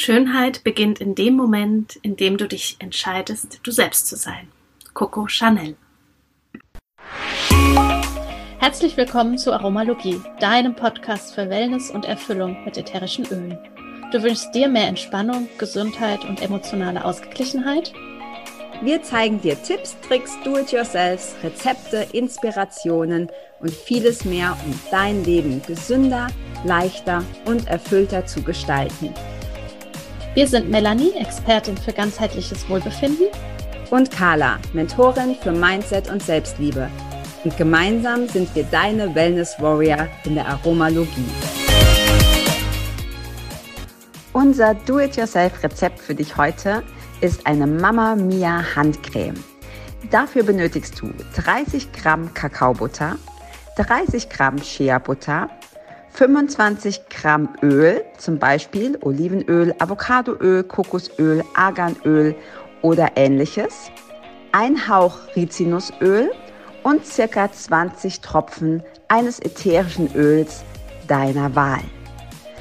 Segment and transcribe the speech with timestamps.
[0.00, 4.46] Schönheit beginnt in dem Moment, in dem du dich entscheidest, du selbst zu sein.
[4.94, 5.74] Coco Chanel.
[8.60, 13.58] Herzlich willkommen zu Aromalogie, deinem Podcast für Wellness und Erfüllung mit ätherischen Ölen.
[14.12, 17.92] Du wünschst dir mehr Entspannung, Gesundheit und emotionale Ausgeglichenheit?
[18.80, 26.28] Wir zeigen dir Tipps, Tricks, Do-it-yourselfs, Rezepte, Inspirationen und vieles mehr, um dein Leben gesünder,
[26.64, 29.12] leichter und erfüllter zu gestalten.
[30.38, 33.26] Wir sind Melanie, Expertin für ganzheitliches Wohlbefinden.
[33.90, 36.88] Und Carla, Mentorin für Mindset und Selbstliebe.
[37.42, 41.28] Und gemeinsam sind wir deine Wellness Warrior in der Aromalogie.
[44.32, 46.84] Unser Do-it-yourself-Rezept für dich heute
[47.20, 49.42] ist eine Mama Mia Handcreme.
[50.12, 53.16] Dafür benötigst du 30 Gramm Kakaobutter,
[53.76, 55.50] 30 Gramm Shea Butter,
[56.12, 62.34] 25 Gramm Öl, zum Beispiel Olivenöl, Avocadoöl, Kokosöl, Arganöl
[62.82, 63.90] oder ähnliches,
[64.52, 66.30] ein Hauch Rizinusöl
[66.82, 70.64] und circa 20 Tropfen eines ätherischen Öls
[71.06, 71.82] deiner Wahl.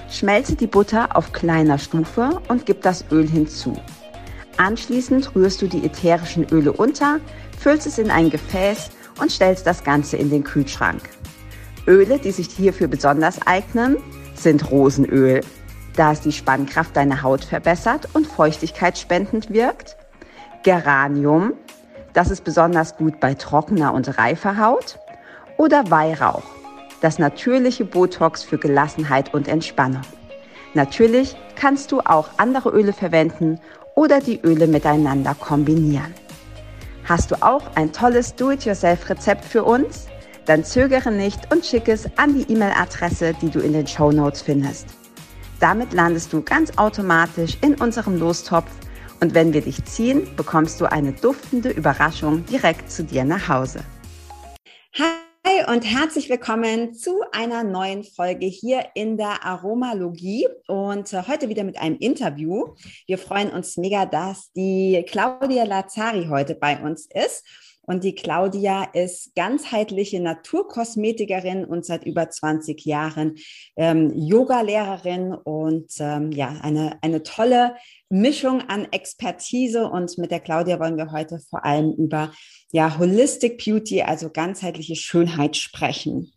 [0.09, 3.73] Schmelze die Butter auf kleiner Stufe und gib das Öl hinzu.
[4.57, 7.19] Anschließend rührst du die ätherischen Öle unter,
[7.59, 11.01] füllst es in ein Gefäß und stellst das Ganze in den Kühlschrank.
[11.87, 13.97] Öle, die sich hierfür besonders eignen,
[14.35, 15.41] sind Rosenöl,
[15.95, 19.97] da es die Spannkraft deiner Haut verbessert und feuchtigkeitsspendend wirkt.
[20.63, 21.53] Geranium,
[22.13, 24.99] das ist besonders gut bei trockener und reifer Haut.
[25.57, 26.43] Oder Weihrauch,
[27.01, 30.03] das natürliche Botox für Gelassenheit und Entspannung.
[30.73, 33.59] Natürlich kannst du auch andere Öle verwenden
[33.95, 36.13] oder die Öle miteinander kombinieren.
[37.05, 40.07] Hast du auch ein tolles Do-it-yourself-Rezept für uns?
[40.47, 44.41] Dann zögere nicht und schicke es an die E-Mail-Adresse, die du in den Show Notes
[44.41, 44.87] findest.
[45.59, 48.71] Damit landest du ganz automatisch in unserem Lostopf
[49.19, 53.81] und wenn wir dich ziehen, bekommst du eine duftende Überraschung direkt zu dir nach Hause.
[54.93, 61.49] Hi und herzlich willkommen zu einer neuen Folge hier in der Aromalogie und äh, heute
[61.49, 62.75] wieder mit einem Interview.
[63.05, 67.43] Wir freuen uns mega, dass die Claudia Lazari heute bei uns ist.
[67.89, 73.35] Und die Claudia ist ganzheitliche Naturkosmetikerin und seit über 20 Jahren
[73.77, 77.77] ähm, Yoga-Lehrerin und ähm, ja, eine, eine tolle
[78.09, 79.87] Mischung an Expertise.
[79.87, 82.33] Und mit der Claudia wollen wir heute vor allem über
[82.73, 86.33] ja, Holistic Beauty, also ganzheitliche Schönheit sprechen.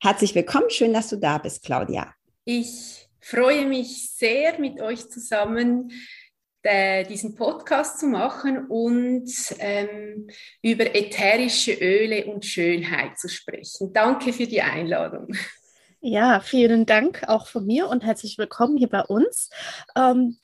[0.00, 2.14] Herzlich willkommen, schön, dass du da bist, Claudia.
[2.44, 5.90] Ich freue mich sehr, mit euch zusammen
[6.62, 10.28] äh, diesen Podcast zu machen und ähm,
[10.62, 13.92] über ätherische Öle und Schönheit zu sprechen.
[13.92, 15.34] Danke für die Einladung.
[16.00, 19.50] Ja, vielen Dank auch von mir und herzlich willkommen hier bei uns.
[19.96, 20.38] Ähm,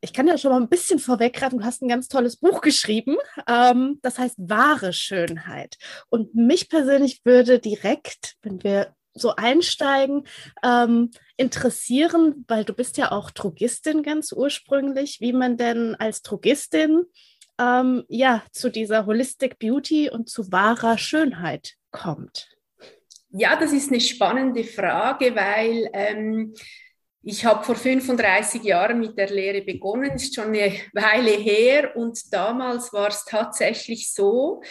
[0.00, 3.16] ich kann ja schon mal ein bisschen vorweggreifen, du hast ein ganz tolles Buch geschrieben,
[3.48, 5.76] ähm, das heißt Wahre Schönheit.
[6.08, 10.26] Und mich persönlich würde direkt, wenn wir so einsteigen,
[10.62, 17.04] ähm, interessieren, weil du bist ja auch Drogistin ganz ursprünglich, wie man denn als Drogistin
[17.60, 22.48] ähm, ja zu dieser Holistic Beauty und zu wahrer Schönheit kommt.
[23.30, 26.54] Ja, das ist eine spannende Frage, weil ähm,
[27.22, 32.32] ich habe vor 35 Jahren mit der Lehre begonnen, ist schon eine Weile her und
[32.32, 34.62] damals war es tatsächlich so,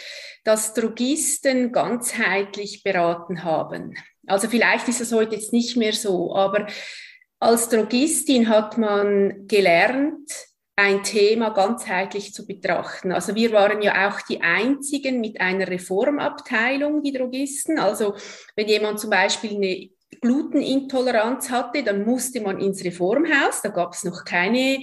[0.44, 3.94] dass Drogisten ganzheitlich beraten haben.
[4.28, 6.66] Also vielleicht ist es heute jetzt nicht mehr so, aber
[7.40, 10.30] als Drogistin hat man gelernt,
[10.78, 13.10] ein Thema ganzheitlich zu betrachten.
[13.10, 17.80] Also wir waren ja auch die einzigen mit einer Reformabteilung, die Drogisten.
[17.80, 18.14] Also
[18.54, 19.88] wenn jemand zum Beispiel eine
[20.20, 24.82] Glutenintoleranz hatte, dann musste man ins Reformhaus, da gab es noch keine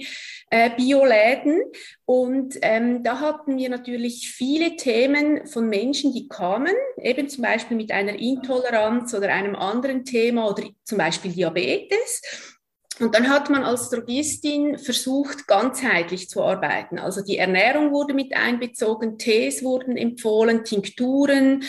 [0.50, 1.62] äh, Bioläden.
[2.04, 7.76] Und ähm, da hatten wir natürlich viele Themen von Menschen, die kamen, eben zum Beispiel
[7.76, 12.54] mit einer Intoleranz oder einem anderen Thema oder zum Beispiel Diabetes.
[12.98, 16.98] Und dann hat man als Drogistin versucht, ganzheitlich zu arbeiten.
[16.98, 21.62] Also die Ernährung wurde mit einbezogen, Tees wurden empfohlen, Tinkturen.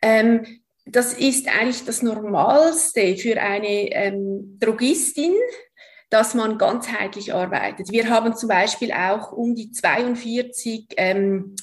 [0.00, 5.34] Ähm, das ist eigentlich das Normalste für eine ähm, Drogistin,
[6.10, 7.90] dass man ganzheitlich arbeitet.
[7.90, 11.54] Wir haben zum Beispiel auch um die 42 ähm,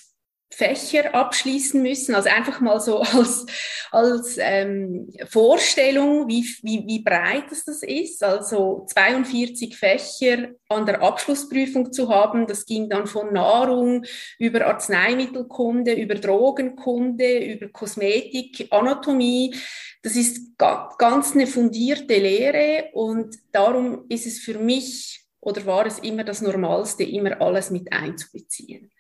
[0.52, 2.16] Fächer abschließen müssen.
[2.16, 3.46] Also einfach mal so als,
[3.92, 8.24] als ähm, Vorstellung, wie, wie, wie breit das, das ist.
[8.24, 14.06] Also 42 Fächer an der Abschlussprüfung zu haben, das ging dann von Nahrung
[14.38, 19.56] über Arzneimittelkunde, über Drogenkunde, über Kosmetik, Anatomie.
[20.02, 26.00] Das ist ganz eine fundierte Lehre und darum ist es für mich oder war es
[26.00, 28.92] immer das Normalste, immer alles mit einzubeziehen?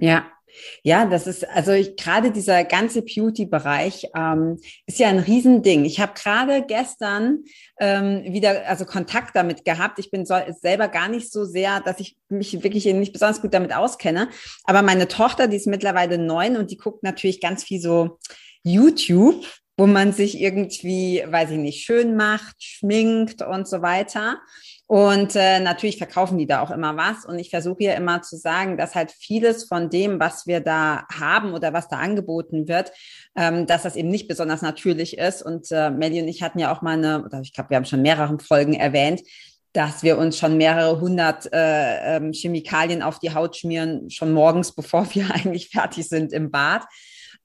[0.00, 0.26] Ja,
[0.82, 5.84] ja, das ist, also ich, gerade dieser ganze Beauty-Bereich ähm, ist ja ein Riesending.
[5.84, 7.44] Ich habe gerade gestern
[7.78, 9.98] ähm, wieder also Kontakt damit gehabt.
[9.98, 13.54] Ich bin so, selber gar nicht so sehr, dass ich mich wirklich nicht besonders gut
[13.54, 14.28] damit auskenne.
[14.64, 18.18] Aber meine Tochter, die ist mittlerweile neun und die guckt natürlich ganz viel so
[18.62, 19.44] YouTube,
[19.76, 24.40] wo man sich irgendwie, weiß ich nicht, schön macht, schminkt und so weiter.
[24.90, 27.24] Und äh, natürlich verkaufen die da auch immer was.
[27.24, 31.06] Und ich versuche ja immer zu sagen, dass halt vieles von dem, was wir da
[31.16, 32.90] haben oder was da angeboten wird,
[33.36, 35.42] ähm, dass das eben nicht besonders natürlich ist.
[35.42, 37.84] Und äh, Melly und ich hatten ja auch mal eine, oder ich glaube, wir haben
[37.84, 39.22] schon mehrere Folgen erwähnt,
[39.74, 44.72] dass wir uns schon mehrere hundert äh, ähm, Chemikalien auf die Haut schmieren, schon morgens,
[44.74, 46.82] bevor wir eigentlich fertig sind im Bad.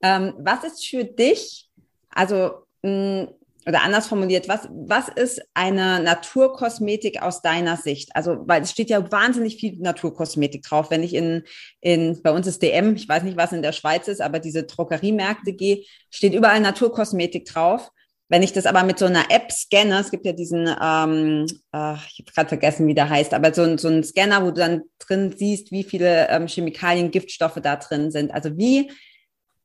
[0.01, 1.69] Ähm, was ist für dich,
[2.09, 3.27] also mh,
[3.67, 8.15] oder anders formuliert, was, was ist eine Naturkosmetik aus deiner Sicht?
[8.15, 10.91] Also, weil es steht ja wahnsinnig viel Naturkosmetik drauf.
[10.91, 11.43] Wenn ich in,
[11.81, 14.63] in, bei uns ist DM, ich weiß nicht, was in der Schweiz ist, aber diese
[14.63, 17.89] Drogeriemärkte gehe, steht überall Naturkosmetik drauf.
[18.27, 21.93] Wenn ich das aber mit so einer App scanne, es gibt ja diesen, ähm, äh,
[21.93, 24.81] ich habe gerade vergessen, wie der heißt, aber so, so ein Scanner, wo du dann
[24.99, 28.31] drin siehst, wie viele ähm, Chemikalien, Giftstoffe da drin sind.
[28.31, 28.91] Also wie,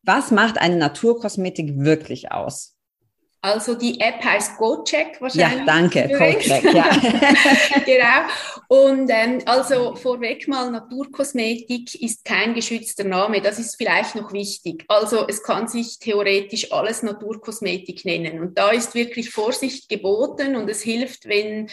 [0.02, 2.76] was macht eine Naturkosmetik wirklich aus?
[3.42, 5.60] Also die App heißt GoCheck wahrscheinlich.
[5.60, 6.90] Ja, danke, GoCheck, ja.
[7.86, 8.28] genau.
[8.68, 14.84] Und ähm, also vorweg mal, Naturkosmetik ist kein geschützter Name, das ist vielleicht noch wichtig.
[14.88, 18.40] Also es kann sich theoretisch alles Naturkosmetik nennen.
[18.40, 21.70] Und da ist wirklich Vorsicht geboten und es hilft, wenn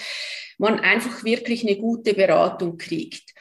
[0.57, 3.33] man einfach wirklich eine gute Beratung kriegt.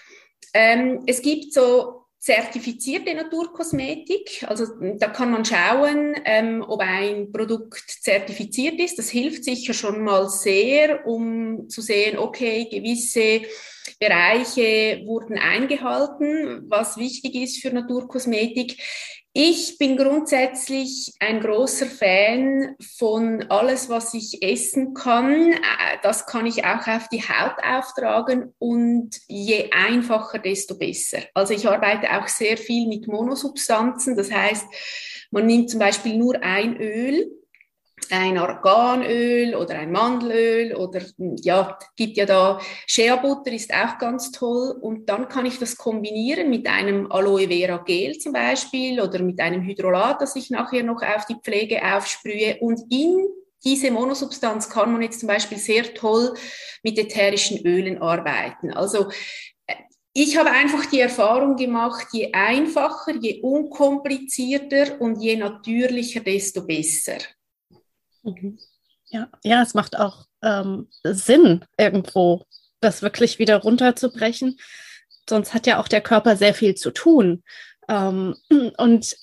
[0.52, 4.44] Ähm, es gibt so zertifizierte Naturkosmetik.
[4.48, 4.66] Also
[4.98, 8.98] da kann man schauen, ähm, ob ein Produkt zertifiziert ist.
[8.98, 13.42] Das hilft sicher schon mal sehr, um zu sehen, okay, gewisse
[14.00, 18.76] Bereiche wurden eingehalten, was wichtig ist für Naturkosmetik.
[19.38, 25.52] Ich bin grundsätzlich ein großer Fan von alles, was ich essen kann.
[25.52, 25.58] Äh,
[26.02, 31.18] das kann ich auch auf die Haut auftragen und je einfacher, desto besser.
[31.34, 34.16] Also ich arbeite auch sehr viel mit Monosubstanzen.
[34.16, 34.64] Das heißt,
[35.30, 37.30] man nimmt zum Beispiel nur ein Öl
[38.12, 41.00] ein Organöl oder ein Mandelöl oder
[41.42, 45.76] ja, gibt ja da Shea Butter ist auch ganz toll und dann kann ich das
[45.76, 50.82] kombinieren mit einem Aloe Vera Gel zum Beispiel oder mit einem Hydrolat, das ich nachher
[50.82, 53.26] noch auf die Pflege aufsprühe und in
[53.64, 56.34] diese Monosubstanz kann man jetzt zum Beispiel sehr toll
[56.82, 58.72] mit ätherischen Ölen arbeiten.
[58.72, 59.10] Also
[59.66, 59.74] äh,
[60.12, 67.18] ich habe einfach die Erfahrung gemacht, je einfacher, je unkomplizierter und je natürlicher, desto besser.
[68.26, 68.58] Mhm.
[69.08, 72.44] Ja, ja, es macht auch ähm, Sinn, irgendwo
[72.80, 74.58] das wirklich wieder runterzubrechen.
[75.28, 77.42] Sonst hat ja auch der Körper sehr viel zu tun.
[77.88, 78.34] Ähm,
[78.78, 79.16] und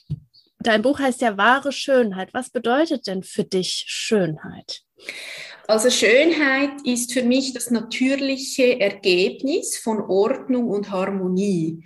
[0.60, 2.34] dein Buch heißt ja wahre Schönheit.
[2.34, 4.82] Was bedeutet denn für dich Schönheit?
[5.68, 11.83] Also Schönheit ist für mich das natürliche Ergebnis von Ordnung und Harmonie.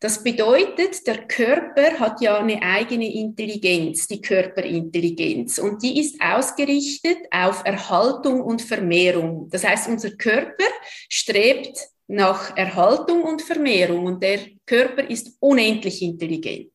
[0.00, 7.18] Das bedeutet, der Körper hat ja eine eigene Intelligenz, die Körperintelligenz, und die ist ausgerichtet
[7.30, 9.48] auf Erhaltung und Vermehrung.
[9.50, 10.64] Das heißt, unser Körper
[11.08, 11.78] strebt
[12.12, 16.72] nach Erhaltung und Vermehrung und der Körper ist unendlich intelligent.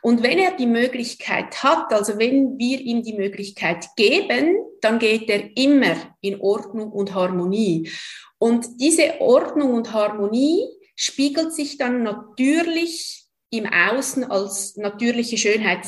[0.00, 5.28] Und wenn er die Möglichkeit hat, also wenn wir ihm die Möglichkeit geben, dann geht
[5.28, 7.90] er immer in Ordnung und Harmonie.
[8.38, 15.84] Und diese Ordnung und Harmonie spiegelt sich dann natürlich im Außen als natürliche Schönheit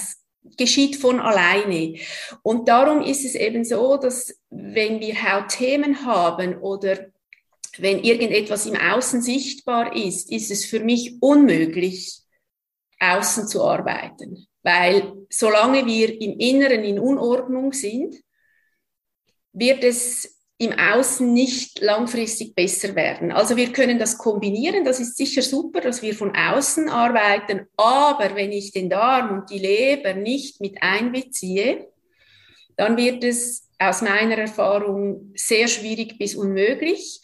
[0.58, 1.94] geschieht von alleine.
[2.42, 7.11] Und darum ist es eben so, dass wenn wir Hautthemen haben oder
[7.78, 12.20] wenn irgendetwas im Außen sichtbar ist, ist es für mich unmöglich,
[13.00, 14.46] außen zu arbeiten.
[14.62, 18.16] Weil solange wir im Inneren in Unordnung sind,
[19.52, 23.32] wird es im Außen nicht langfristig besser werden.
[23.32, 28.36] Also wir können das kombinieren, das ist sicher super, dass wir von außen arbeiten, aber
[28.36, 31.88] wenn ich den Darm und die Leber nicht mit einbeziehe,
[32.76, 37.20] dann wird es aus meiner Erfahrung sehr schwierig bis unmöglich.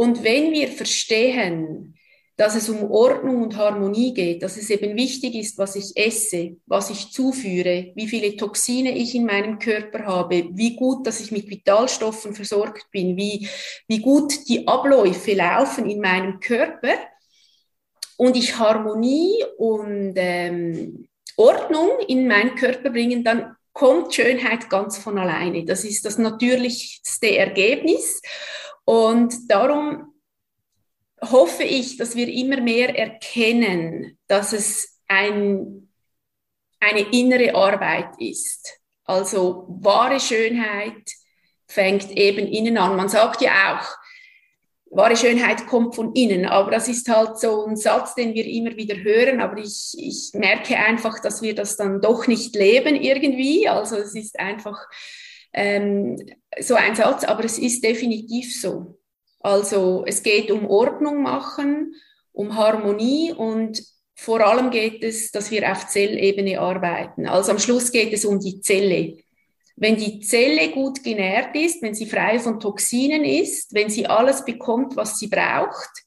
[0.00, 1.94] Und wenn wir verstehen,
[2.34, 6.56] dass es um Ordnung und Harmonie geht, dass es eben wichtig ist, was ich esse,
[6.64, 11.32] was ich zuführe, wie viele Toxine ich in meinem Körper habe, wie gut, dass ich
[11.32, 13.46] mit Vitalstoffen versorgt bin, wie,
[13.88, 16.94] wie gut die Abläufe laufen in meinem Körper
[18.16, 25.18] und ich Harmonie und ähm, Ordnung in meinen Körper bringen, dann kommt Schönheit ganz von
[25.18, 25.66] alleine.
[25.66, 28.22] Das ist das natürlichste Ergebnis.
[28.90, 30.14] Und darum
[31.22, 35.92] hoffe ich, dass wir immer mehr erkennen, dass es ein,
[36.80, 38.80] eine innere Arbeit ist.
[39.04, 41.08] Also wahre Schönheit
[41.68, 42.96] fängt eben innen an.
[42.96, 43.96] Man sagt ja auch,
[44.90, 48.76] wahre Schönheit kommt von innen, aber das ist halt so ein Satz, den wir immer
[48.76, 53.68] wieder hören, aber ich, ich merke einfach, dass wir das dann doch nicht leben irgendwie.
[53.68, 54.84] Also es ist einfach
[55.52, 56.16] ähm,
[56.60, 58.98] so ein Satz, aber es ist definitiv so.
[59.40, 61.94] Also es geht um Ordnung machen,
[62.32, 63.82] um Harmonie und
[64.14, 67.26] vor allem geht es, dass wir auf Zellebene arbeiten.
[67.26, 69.16] Also am Schluss geht es um die Zelle.
[69.76, 74.44] Wenn die Zelle gut genährt ist, wenn sie frei von Toxinen ist, wenn sie alles
[74.44, 76.04] bekommt, was sie braucht,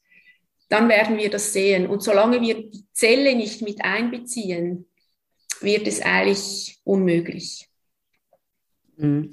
[0.70, 1.88] dann werden wir das sehen.
[1.88, 4.86] Und solange wir die Zelle nicht mit einbeziehen,
[5.62, 7.68] wird es eigentlich unmöglich.
[8.98, 9.32] Mhm.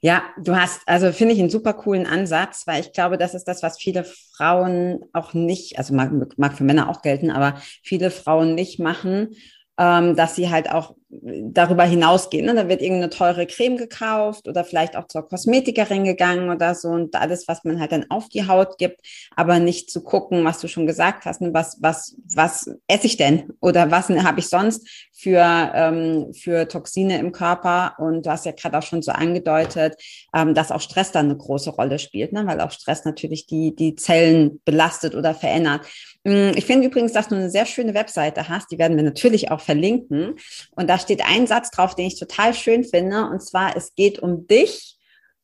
[0.00, 3.44] Ja, du hast, also finde ich einen super coolen Ansatz, weil ich glaube, das ist
[3.44, 8.10] das, was viele Frauen auch nicht, also mag, mag für Männer auch gelten, aber viele
[8.10, 9.36] Frauen nicht machen,
[9.78, 12.46] ähm, dass sie halt auch darüber hinausgehen.
[12.46, 12.54] Ne?
[12.54, 17.14] Da wird irgendeine teure Creme gekauft oder vielleicht auch zur Kosmetikerin gegangen oder so und
[17.14, 19.00] alles, was man halt dann auf die Haut gibt,
[19.34, 21.54] aber nicht zu gucken, was du schon gesagt hast, ne?
[21.54, 25.42] was, was, was esse ich denn oder was habe ich sonst für,
[25.74, 29.96] ähm, für Toxine im Körper und du hast ja gerade auch schon so angedeutet,
[30.34, 32.46] ähm, dass auch Stress dann eine große Rolle spielt, ne?
[32.46, 35.82] weil auch Stress natürlich die, die Zellen belastet oder verändert.
[36.26, 39.52] Mm, ich finde übrigens, dass du eine sehr schöne Webseite hast, die werden wir natürlich
[39.52, 40.34] auch verlinken
[40.72, 44.18] und da steht ein Satz drauf, den ich total schön finde, und zwar, es geht
[44.18, 44.98] um dich,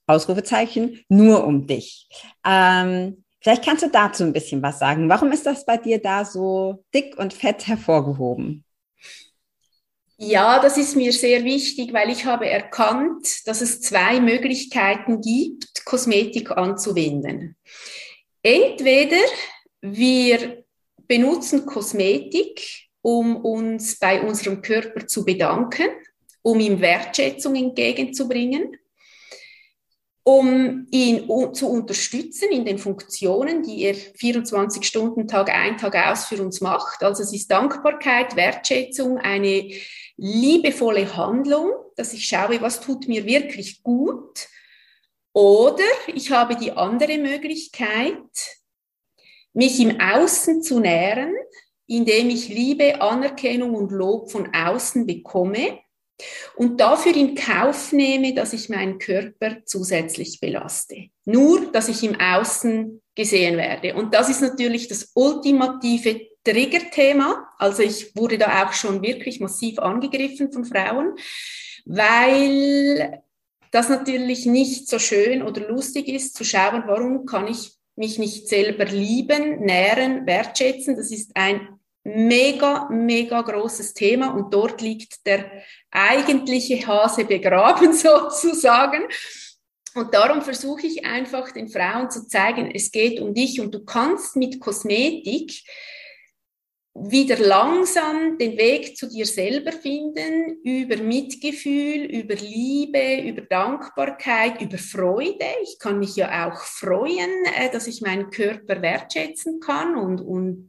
[0.09, 2.09] Ausrufezeichen, nur um dich.
[2.45, 5.09] Ähm, vielleicht kannst du dazu ein bisschen was sagen.
[5.09, 8.65] Warum ist das bei dir da so dick und fett hervorgehoben?
[10.17, 15.85] Ja, das ist mir sehr wichtig, weil ich habe erkannt, dass es zwei Möglichkeiten gibt,
[15.85, 17.57] Kosmetik anzuwenden.
[18.43, 19.19] Entweder
[19.81, 20.62] wir
[21.13, 25.91] benutzen Kosmetik, um uns bei unserem Körper zu bedanken,
[26.41, 28.79] um ihm Wertschätzung entgegenzubringen,
[30.25, 36.25] um ihn zu unterstützen in den Funktionen, die er 24 Stunden Tag ein, Tag aus
[36.25, 37.03] für uns macht.
[37.03, 39.71] Also es ist Dankbarkeit, Wertschätzung, eine
[40.17, 44.49] liebevolle Handlung, dass ich schaue, was tut mir wirklich gut.
[45.35, 48.62] Oder ich habe die andere Möglichkeit,
[49.53, 51.35] mich im Außen zu nähren,
[51.87, 55.79] indem ich Liebe, Anerkennung und Lob von außen bekomme
[56.57, 61.09] und dafür in Kauf nehme, dass ich meinen Körper zusätzlich belaste.
[61.25, 63.95] Nur, dass ich im Außen gesehen werde.
[63.95, 67.49] Und das ist natürlich das ultimative Triggerthema.
[67.59, 71.15] Also ich wurde da auch schon wirklich massiv angegriffen von Frauen,
[71.85, 73.23] weil
[73.71, 78.49] das natürlich nicht so schön oder lustig ist zu schauen, warum kann ich mich nicht
[78.49, 80.97] selber lieben, nähren, wertschätzen.
[80.97, 81.69] Das ist ein
[82.03, 85.45] mega, mega großes Thema und dort liegt der
[85.93, 89.05] eigentliche Hase begraben sozusagen.
[89.95, 93.85] Und darum versuche ich einfach den Frauen zu zeigen, es geht um dich und du
[93.85, 95.63] kannst mit Kosmetik
[96.95, 104.77] wieder langsam den Weg zu dir selber finden, über Mitgefühl, über Liebe, über Dankbarkeit, über
[104.77, 105.47] Freude.
[105.63, 110.69] Ich kann mich ja auch freuen, äh, dass ich meinen Körper wertschätzen kann und, und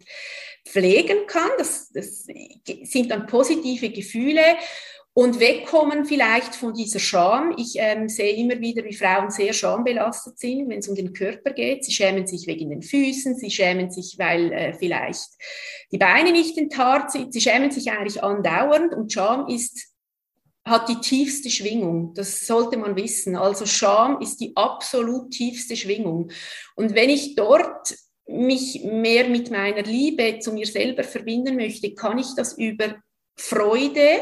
[0.65, 1.49] pflegen kann.
[1.57, 4.43] Das, das sind dann positive Gefühle
[5.15, 7.53] und wegkommen vielleicht von dieser Scham.
[7.57, 11.51] Ich ähm, sehe immer wieder, wie Frauen sehr schambelastet sind, wenn es um den Körper
[11.51, 11.85] geht.
[11.85, 15.29] Sie schämen sich wegen den Füßen, sie schämen sich, weil äh, vielleicht
[15.91, 17.31] die Beine nicht enttarnt sind.
[17.31, 19.89] Sie schämen sich eigentlich andauernd und Scham ist
[20.65, 22.13] hat die tiefste Schwingung.
[22.13, 23.35] Das sollte man wissen.
[23.35, 26.31] Also Scham ist die absolut tiefste Schwingung.
[26.75, 27.93] Und wenn ich dort
[28.25, 32.95] mich mehr mit meiner Liebe zu mir selber verbinden möchte, kann ich das über
[33.35, 34.21] Freude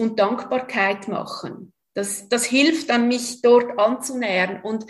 [0.00, 1.72] und Dankbarkeit machen.
[1.94, 4.62] Das, das hilft dann, mich dort anzunähern.
[4.62, 4.84] Und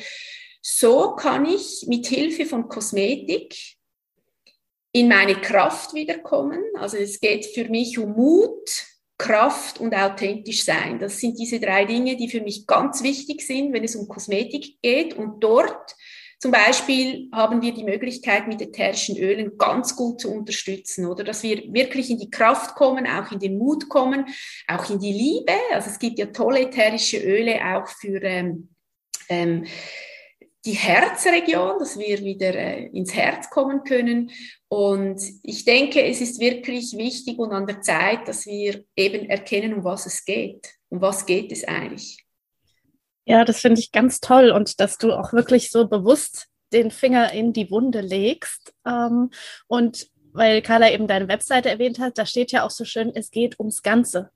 [0.62, 3.56] so kann ich mit Hilfe von Kosmetik
[4.92, 6.60] in meine Kraft wiederkommen.
[6.74, 8.86] Also es geht für mich um Mut,
[9.18, 10.98] Kraft und authentisch sein.
[10.98, 14.80] Das sind diese drei Dinge, die für mich ganz wichtig sind, wenn es um Kosmetik
[14.82, 15.14] geht.
[15.14, 15.94] Und dort
[16.40, 21.42] zum Beispiel haben wir die Möglichkeit, mit ätherischen Ölen ganz gut zu unterstützen, oder dass
[21.42, 24.24] wir wirklich in die Kraft kommen, auch in den Mut kommen,
[24.66, 25.52] auch in die Liebe.
[25.70, 28.70] Also es gibt ja tolle ätherische Öle auch für ähm,
[29.28, 29.66] ähm,
[30.64, 34.30] die Herzregion, dass wir wieder äh, ins Herz kommen können.
[34.68, 39.74] Und ich denke, es ist wirklich wichtig und an der Zeit, dass wir eben erkennen,
[39.74, 40.74] um was es geht.
[40.88, 42.24] Um was geht es eigentlich?
[43.30, 47.32] Ja, das finde ich ganz toll und dass du auch wirklich so bewusst den Finger
[47.32, 48.74] in die Wunde legst.
[48.84, 49.30] Ähm,
[49.68, 53.30] und weil Carla eben deine Webseite erwähnt hat, da steht ja auch so schön, es
[53.30, 54.32] geht ums Ganze.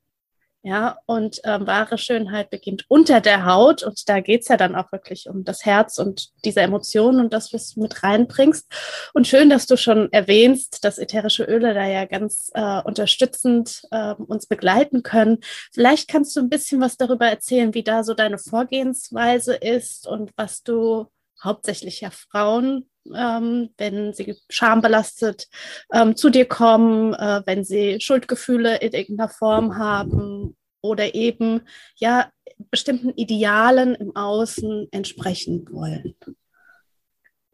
[0.66, 4.90] Ja, und ähm, wahre Schönheit beginnt unter der Haut und da geht's ja dann auch
[4.92, 8.66] wirklich um das Herz und diese Emotionen und das, was du mit reinbringst.
[9.12, 14.14] Und schön, dass du schon erwähnst, dass ätherische Öle da ja ganz äh, unterstützend äh,
[14.14, 15.40] uns begleiten können.
[15.70, 20.30] Vielleicht kannst du ein bisschen was darüber erzählen, wie da so deine Vorgehensweise ist und
[20.36, 21.08] was du
[21.42, 25.48] hauptsächlich ja Frauen ähm, wenn sie schambelastet
[25.92, 31.62] ähm, zu dir kommen, äh, wenn sie Schuldgefühle in irgendeiner Form haben oder eben
[31.96, 32.30] ja
[32.70, 36.14] bestimmten Idealen im Außen entsprechen wollen.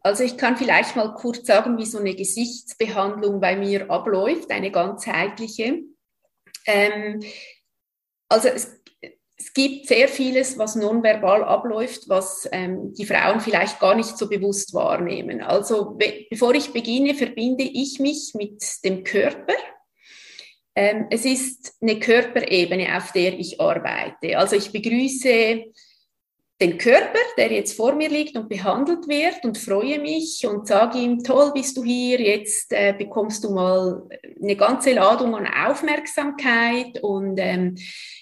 [0.03, 4.71] Also ich kann vielleicht mal kurz sagen, wie so eine Gesichtsbehandlung bei mir abläuft, eine
[4.71, 5.81] ganzheitliche.
[6.65, 7.21] Ähm,
[8.27, 8.81] also es
[9.41, 14.29] es gibt sehr vieles, was nonverbal abläuft, was ähm, die Frauen vielleicht gar nicht so
[14.29, 15.41] bewusst wahrnehmen.
[15.41, 19.55] Also be bevor ich beginne, verbinde ich mich mit dem Körper.
[20.75, 24.37] Ähm, es ist eine Körperebene, auf der ich arbeite.
[24.37, 25.63] Also ich begrüße
[26.61, 30.99] den Körper, der jetzt vor mir liegt und behandelt wird und freue mich und sage
[30.99, 34.07] ihm, toll bist du hier, jetzt äh, bekommst du mal
[34.41, 37.75] eine ganze Ladung an Aufmerksamkeit und ähm,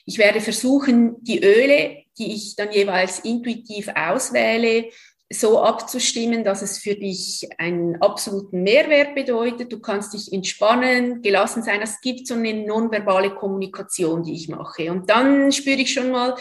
[0.06, 4.86] ich werde versuchen, die Öle, die ich dann jeweils intuitiv auswähle,
[5.32, 9.72] so abzustimmen, dass es für dich einen absoluten Mehrwert bedeutet.
[9.72, 11.82] Du kannst dich entspannen, gelassen sein.
[11.84, 14.90] Es gibt so eine nonverbale Kommunikation, die ich mache.
[14.92, 16.36] Und dann spüre ich schon mal,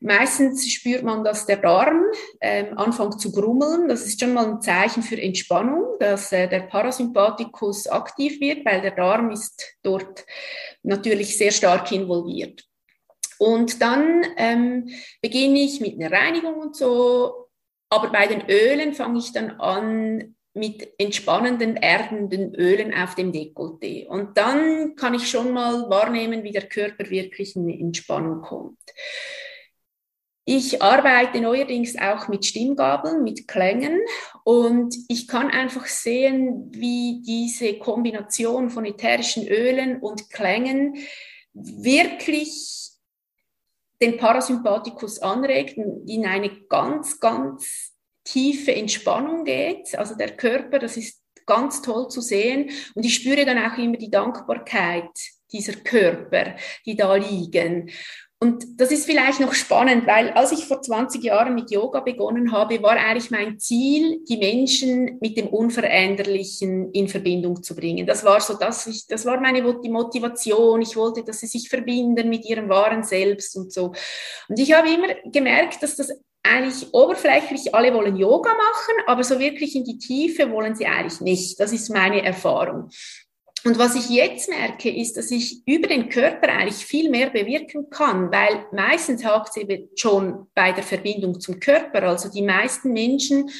[0.00, 2.04] Meistens spürt man, dass der Darm
[2.40, 3.88] ähm, anfängt zu grummeln.
[3.88, 8.80] Das ist schon mal ein Zeichen für Entspannung, dass äh, der Parasympathikus aktiv wird, weil
[8.80, 10.24] der Darm ist dort
[10.82, 12.64] natürlich sehr stark involviert.
[13.38, 14.88] Und dann ähm,
[15.20, 17.48] beginne ich mit einer Reinigung und so.
[17.90, 24.06] Aber bei den Ölen fange ich dann an, mit entspannenden, erdenden Ölen auf dem Dekolleté.
[24.06, 28.78] Und dann kann ich schon mal wahrnehmen, wie der Körper wirklich in Entspannung kommt.
[30.52, 34.00] Ich arbeite neuerdings auch mit Stimmgabeln, mit Klängen
[34.42, 40.96] und ich kann einfach sehen, wie diese Kombination von ätherischen Ölen und Klängen
[41.52, 42.90] wirklich
[44.02, 47.92] den Parasympathikus anregt, in eine ganz, ganz
[48.24, 49.96] tiefe Entspannung geht.
[49.96, 53.98] Also der Körper, das ist ganz toll zu sehen und ich spüre dann auch immer
[53.98, 55.12] die Dankbarkeit
[55.52, 57.90] dieser Körper, die da liegen.
[58.42, 62.52] Und das ist vielleicht noch spannend, weil als ich vor 20 Jahren mit Yoga begonnen
[62.52, 68.06] habe, war eigentlich mein Ziel, die Menschen mit dem Unveränderlichen in Verbindung zu bringen.
[68.06, 70.80] Das war so, dass ich, das war meine Motivation.
[70.80, 73.92] Ich wollte, dass sie sich verbinden mit ihrem wahren Selbst und so.
[74.48, 76.10] Und ich habe immer gemerkt, dass das
[76.42, 81.20] eigentlich oberflächlich alle wollen Yoga machen, aber so wirklich in die Tiefe wollen sie eigentlich
[81.20, 81.60] nicht.
[81.60, 82.88] Das ist meine Erfahrung.
[83.64, 87.90] Und was ich jetzt merke, ist, dass ich über den Körper eigentlich viel mehr bewirken
[87.90, 92.04] kann, weil meistens hakt es eben schon bei der Verbindung zum Körper.
[92.04, 93.50] Also die meisten Menschen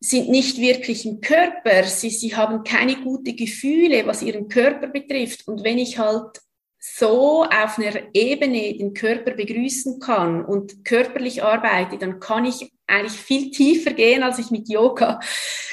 [0.00, 5.46] sind nicht wirklich im Körper, sie, sie haben keine guten Gefühle, was ihren Körper betrifft.
[5.46, 6.40] Und wenn ich halt
[6.78, 13.20] so auf einer Ebene den Körper begrüßen kann und körperlich arbeite, dann kann ich eigentlich
[13.20, 15.20] viel tiefer gehen, als ich mit Yoga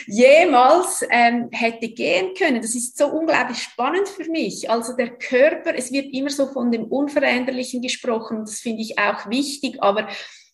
[0.07, 2.61] jemals ähm, hätte gehen können.
[2.61, 4.69] Das ist so unglaublich spannend für mich.
[4.69, 9.29] Also der Körper, es wird immer so von dem Unveränderlichen gesprochen, das finde ich auch
[9.29, 10.07] wichtig, aber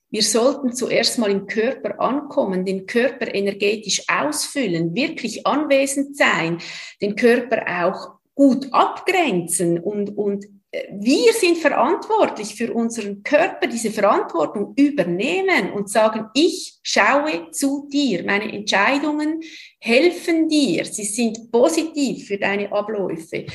[0.09, 6.59] wir sollten zuerst mal im Körper ankommen, den Körper energetisch ausfüllen, wirklich anwesend sein,
[7.01, 10.45] den Körper auch gut abgrenzen und, und
[10.91, 18.23] wir sind verantwortlich für unseren Körper, diese Verantwortung übernehmen und sagen, ich schaue zu dir,
[18.23, 19.41] meine Entscheidungen
[19.79, 23.45] helfen dir, sie sind positiv für deine Abläufe.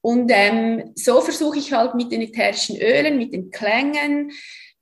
[0.00, 4.30] Und ähm, so versuche ich halt mit den ätherischen Ölen, mit den Klängen,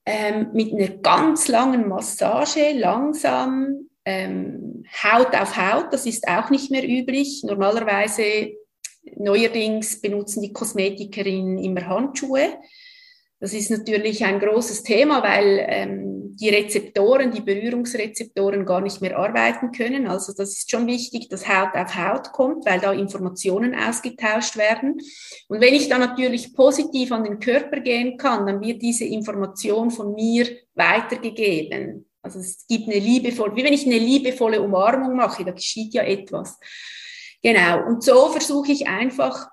[0.05, 6.71] ähm, mit einer ganz langen Massage langsam ähm, Haut auf Haut, das ist auch nicht
[6.71, 7.43] mehr üblich.
[7.45, 8.53] Normalerweise
[9.17, 12.59] Neuerdings benutzen die Kosmetikerinnen immer Handschuhe.
[13.41, 19.19] Das ist natürlich ein großes Thema, weil ähm, die Rezeptoren, die Berührungsrezeptoren gar nicht mehr
[19.19, 20.07] arbeiten können.
[20.07, 24.99] Also das ist schon wichtig, dass Haut auf Haut kommt, weil da Informationen ausgetauscht werden.
[25.49, 29.91] Und wenn ich dann natürlich positiv an den Körper gehen kann, dann wird diese Information
[29.91, 32.07] von mir weitergegeben.
[32.23, 36.05] Also es gibt eine liebevolle, wie wenn ich eine liebevolle Umarmung mache, da geschieht ja
[36.05, 36.59] etwas.
[37.43, 37.87] Genau.
[37.87, 39.49] Und so versuche ich einfach,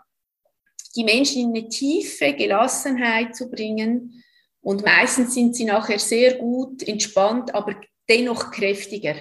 [0.95, 4.23] die Menschen in eine tiefe Gelassenheit zu bringen.
[4.62, 7.75] Und meistens sind sie nachher sehr gut entspannt, aber
[8.10, 9.15] dennoch kräftiger.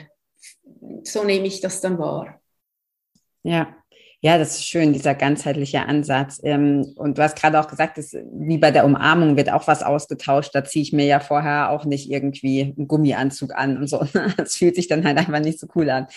[1.03, 2.41] so nehme ich das dann wahr.
[3.43, 3.75] Ja,
[4.21, 6.41] ja, das ist schön, dieser ganzheitliche Ansatz.
[6.43, 9.85] Ähm, und du hast gerade auch gesagt, dass, wie bei der Umarmung wird auch was
[9.85, 10.51] ausgetauscht.
[10.55, 14.05] Da ziehe ich mir ja vorher auch nicht irgendwie einen Gummianzug an und so.
[14.37, 16.09] Das fühlt sich dann halt einfach nicht so cool an.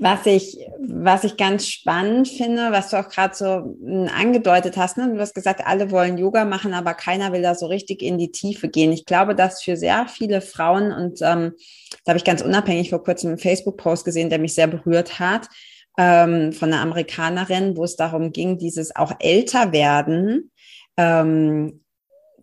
[0.00, 4.96] Was ich, was ich ganz spannend finde, was du auch gerade so hm, angedeutet hast,
[4.96, 5.12] ne?
[5.12, 8.30] du hast gesagt, alle wollen Yoga machen, aber keiner will da so richtig in die
[8.30, 8.92] Tiefe gehen.
[8.92, 11.52] Ich glaube, dass für sehr viele Frauen, und ähm,
[12.04, 15.48] da habe ich ganz unabhängig vor kurzem einen Facebook-Post gesehen, der mich sehr berührt hat,
[15.98, 20.52] ähm, von einer Amerikanerin, wo es darum ging, dieses auch älter werden,
[20.96, 21.80] ähm,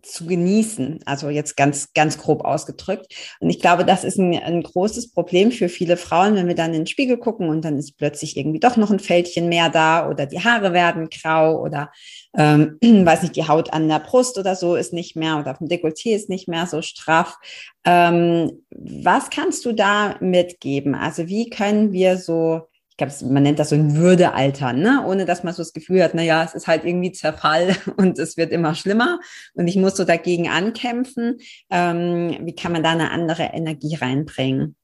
[0.06, 1.00] zu genießen.
[1.04, 3.14] Also jetzt ganz, ganz grob ausgedrückt.
[3.40, 6.72] Und ich glaube, das ist ein, ein, großes Problem für viele Frauen, wenn wir dann
[6.72, 10.08] in den Spiegel gucken und dann ist plötzlich irgendwie doch noch ein Fältchen mehr da
[10.08, 11.90] oder die Haare werden grau oder
[12.36, 15.58] ähm, weiß nicht, die Haut an der Brust oder so ist nicht mehr oder auf
[15.58, 17.36] dem Dekolleté ist nicht mehr so straff.
[17.84, 20.94] Ähm, was kannst du da mitgeben?
[20.94, 25.04] Also wie können wir so ich glaube, man nennt das so ein Würdealter, ne?
[25.06, 28.18] ohne dass man so das Gefühl hat, na ja, es ist halt irgendwie Zerfall und
[28.18, 29.20] es wird immer schlimmer
[29.52, 31.36] und ich muss so dagegen ankämpfen.
[31.70, 34.76] Ähm, wie kann man da eine andere Energie reinbringen?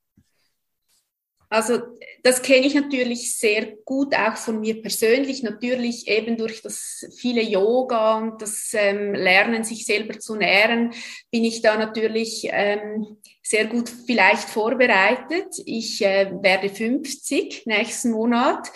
[1.52, 1.82] Also
[2.22, 7.42] das kenne ich natürlich sehr gut auch von mir persönlich, natürlich eben durch das viele
[7.42, 10.94] Yoga und das ähm, Lernen, sich selber zu nähren,
[11.30, 15.54] bin ich da natürlich ähm, sehr gut vielleicht vorbereitet.
[15.66, 18.72] Ich äh, werde 50 nächsten Monat.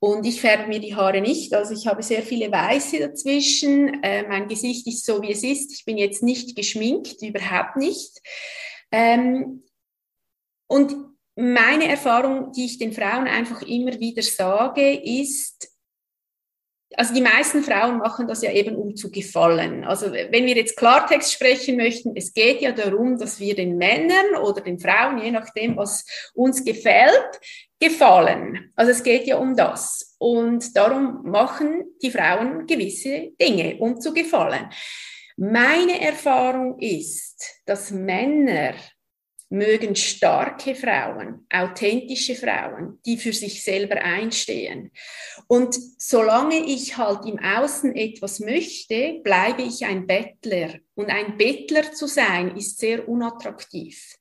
[0.00, 4.02] Und ich färbe mir die Haare nicht, also ich habe sehr viele Weiße dazwischen.
[4.02, 5.72] Äh, mein Gesicht ist so, wie es ist.
[5.72, 8.20] Ich bin jetzt nicht geschminkt, überhaupt nicht.
[8.90, 9.62] Ähm,
[10.66, 15.70] und meine Erfahrung, die ich den Frauen einfach immer wieder sage, ist,
[16.94, 19.84] also die meisten Frauen machen das ja eben, um zu gefallen.
[19.84, 24.36] Also wenn wir jetzt Klartext sprechen möchten, es geht ja darum, dass wir den Männern
[24.42, 27.40] oder den Frauen, je nachdem, was uns gefällt,
[27.78, 28.72] gefallen.
[28.76, 30.16] Also es geht ja um das.
[30.18, 34.70] Und darum machen die Frauen gewisse Dinge, um zu gefallen.
[35.36, 38.74] Meine Erfahrung ist, dass Männer
[39.48, 44.90] mögen starke Frauen, authentische Frauen, die für sich selber einstehen.
[45.46, 50.74] Und solange ich halt im Außen etwas möchte, bleibe ich ein Bettler.
[50.94, 54.16] Und ein Bettler zu sein, ist sehr unattraktiv.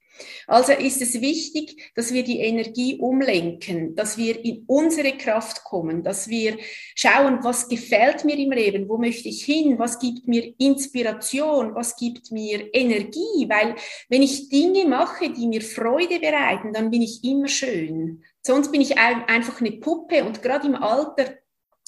[0.48, 6.04] Also ist es wichtig, dass wir die Energie umlenken, dass wir in unsere Kraft kommen,
[6.04, 6.58] dass wir
[6.96, 11.96] schauen, was gefällt mir im Leben, wo möchte ich hin, was gibt mir Inspiration, was
[11.96, 13.76] gibt mir Energie, weil
[14.10, 18.24] wenn ich Dinge mache, die mir Freude bereiten, dann bin ich immer schön.
[18.42, 21.34] Sonst bin ich einfach eine Puppe und gerade im Alter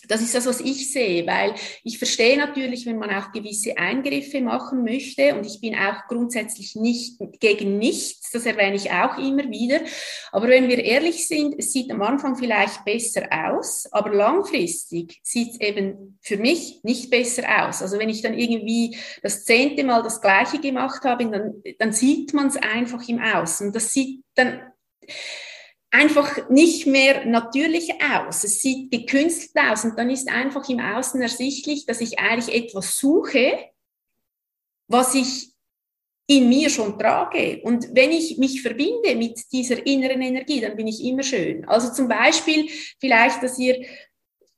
[0.08, 4.42] das ist das, was ich sehe, weil ich verstehe natürlich, wenn man auch gewisse Eingriffe
[4.42, 9.50] machen möchte und ich bin auch grundsätzlich nicht gegen nichts, das erwähne ich auch immer
[9.50, 9.82] wieder.
[10.32, 15.52] Aber wenn wir ehrlich sind, es sieht am Anfang vielleicht besser aus, aber langfristig sieht
[15.52, 17.82] es eben für mich nicht besser aus.
[17.82, 22.34] Also wenn ich dann irgendwie das zehnte Mal das Gleiche gemacht habe, dann, dann sieht
[22.34, 23.72] man es einfach im Außen.
[23.74, 24.62] Das sieht dann
[25.92, 28.44] einfach nicht mehr natürlich aus.
[28.44, 32.98] Es sieht gekünstelt aus und dann ist einfach im Außen ersichtlich, dass ich eigentlich etwas
[32.98, 33.58] suche,
[34.88, 35.54] was ich
[36.30, 37.62] in mir schon trage.
[37.64, 41.66] Und wenn ich mich verbinde mit dieser inneren Energie, dann bin ich immer schön.
[41.66, 42.70] Also zum Beispiel
[43.00, 43.86] vielleicht, dass ihr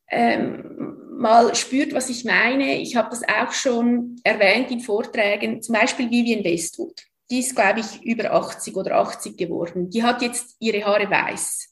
[0.10, 2.82] ähm, mal spürt, was ich meine.
[2.82, 7.82] Ich habe das auch schon erwähnt in Vorträgen, zum Beispiel Vivian Westwood die ist, glaube
[7.82, 9.89] ich, über 80 oder 80 geworden.
[9.89, 11.70] Die hat jetzt ihre Haare weiß.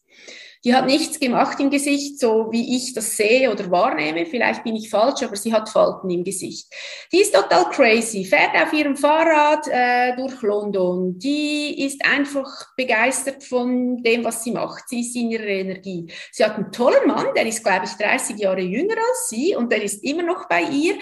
[0.64, 4.26] Die hat nichts gemacht im Gesicht, so wie ich das sehe oder wahrnehme.
[4.26, 6.68] Vielleicht bin ich falsch, aber sie hat Falten im Gesicht.
[7.12, 11.18] Die ist total crazy, fährt auf ihrem Fahrrad äh, durch London.
[11.20, 14.90] Die ist einfach begeistert von dem, was sie macht.
[14.90, 16.12] Sie ist in ihrer Energie.
[16.32, 19.72] Sie hat einen tollen Mann, der ist, glaube ich, 30 Jahre jünger als sie und
[19.72, 20.96] der ist immer noch bei ihr.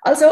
[0.00, 0.26] Also,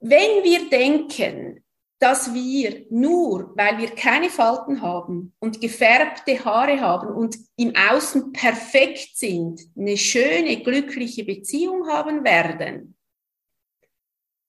[0.00, 1.64] wenn wir denken,
[2.00, 8.32] dass wir nur, weil wir keine Falten haben und gefärbte Haare haben und im Außen
[8.32, 12.96] perfekt sind, eine schöne, glückliche Beziehung haben werden,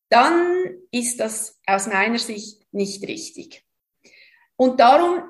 [0.09, 3.65] dann ist das aus meiner Sicht nicht richtig.
[4.55, 5.21] Und darum,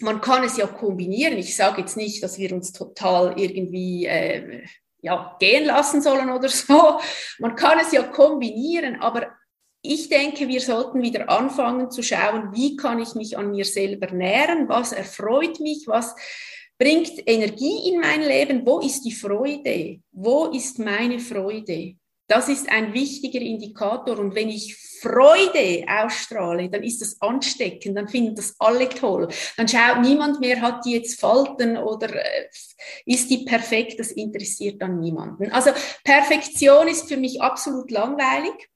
[0.00, 1.38] man kann es ja kombinieren.
[1.38, 4.64] Ich sage jetzt nicht, dass wir uns total irgendwie äh,
[5.00, 6.98] ja, gehen lassen sollen oder so.
[7.38, 9.37] Man kann es ja kombinieren, aber
[9.88, 14.12] ich denke, wir sollten wieder anfangen zu schauen, wie kann ich mich an mir selber
[14.12, 16.14] nähren, was erfreut mich, was
[16.78, 21.94] bringt Energie in mein Leben, wo ist die Freude, wo ist meine Freude.
[22.28, 24.18] Das ist ein wichtiger Indikator.
[24.18, 29.28] Und wenn ich Freude ausstrahle, dann ist das ansteckend, dann finden das alle toll.
[29.56, 32.48] Dann schaut niemand mehr, hat die jetzt Falten oder äh,
[33.06, 35.50] ist die perfekt, das interessiert dann niemanden.
[35.50, 35.70] Also
[36.04, 38.68] Perfektion ist für mich absolut langweilig.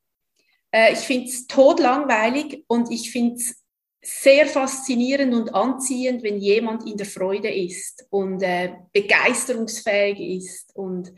[0.72, 3.62] Äh, ich finde es todlangweilig und ich finde es
[4.04, 11.12] sehr faszinierend und anziehend, wenn jemand in der Freude ist und äh, begeisterungsfähig ist und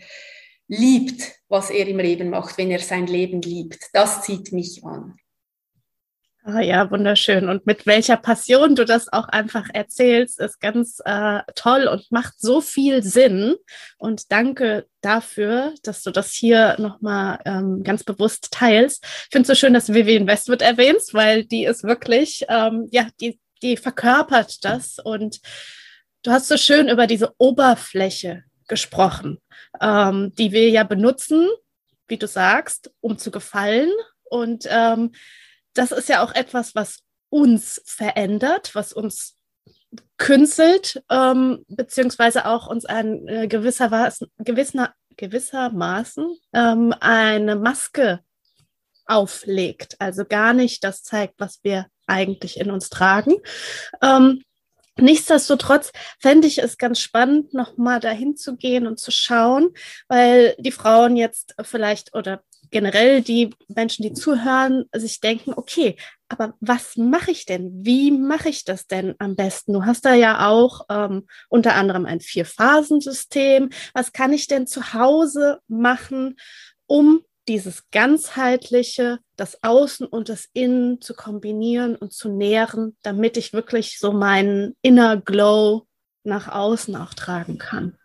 [0.68, 3.88] liebt, was er im Leben macht, wenn er sein Leben liebt.
[3.92, 5.16] Das zieht mich an.
[6.46, 7.48] Ah ja, wunderschön.
[7.48, 12.34] Und mit welcher Passion du das auch einfach erzählst, ist ganz äh, toll und macht
[12.38, 13.54] so viel Sinn.
[13.96, 19.02] Und danke dafür, dass du das hier nochmal ähm, ganz bewusst teilst.
[19.04, 22.88] Ich finde es so schön, dass du Vivian Westwood erwähnst, weil die ist wirklich, ähm,
[22.90, 24.98] ja, die, die verkörpert das.
[25.02, 25.40] Und
[26.24, 29.38] du hast so schön über diese Oberfläche gesprochen,
[29.80, 31.48] ähm, die wir ja benutzen,
[32.06, 33.90] wie du sagst, um zu gefallen.
[34.24, 35.12] Und ähm,
[35.74, 39.36] das ist ja auch etwas, was uns verändert, was uns
[40.16, 48.20] künstelt, ähm, beziehungsweise auch uns ein äh, gewisser, gewisser, gewissermaßen ähm, eine Maske
[49.06, 49.96] auflegt.
[50.00, 53.34] Also gar nicht das zeigt, was wir eigentlich in uns tragen.
[54.02, 54.42] Ähm,
[54.96, 59.70] Nichtsdestotrotz fände ich es ganz spannend, nochmal dahin zu gehen und zu schauen,
[60.06, 65.94] weil die Frauen jetzt vielleicht oder generell die Menschen, die zuhören, sich denken, okay,
[66.28, 67.70] aber was mache ich denn?
[67.84, 69.74] Wie mache ich das denn am besten?
[69.74, 73.70] Du hast da ja auch ähm, unter anderem ein Vier-Phasen-System.
[73.92, 76.34] Was kann ich denn zu Hause machen,
[76.86, 83.52] um dieses ganzheitliche, das Außen und das Innen zu kombinieren und zu nähren, damit ich
[83.52, 85.86] wirklich so meinen Inner Glow
[86.24, 87.96] nach außen auch tragen kann?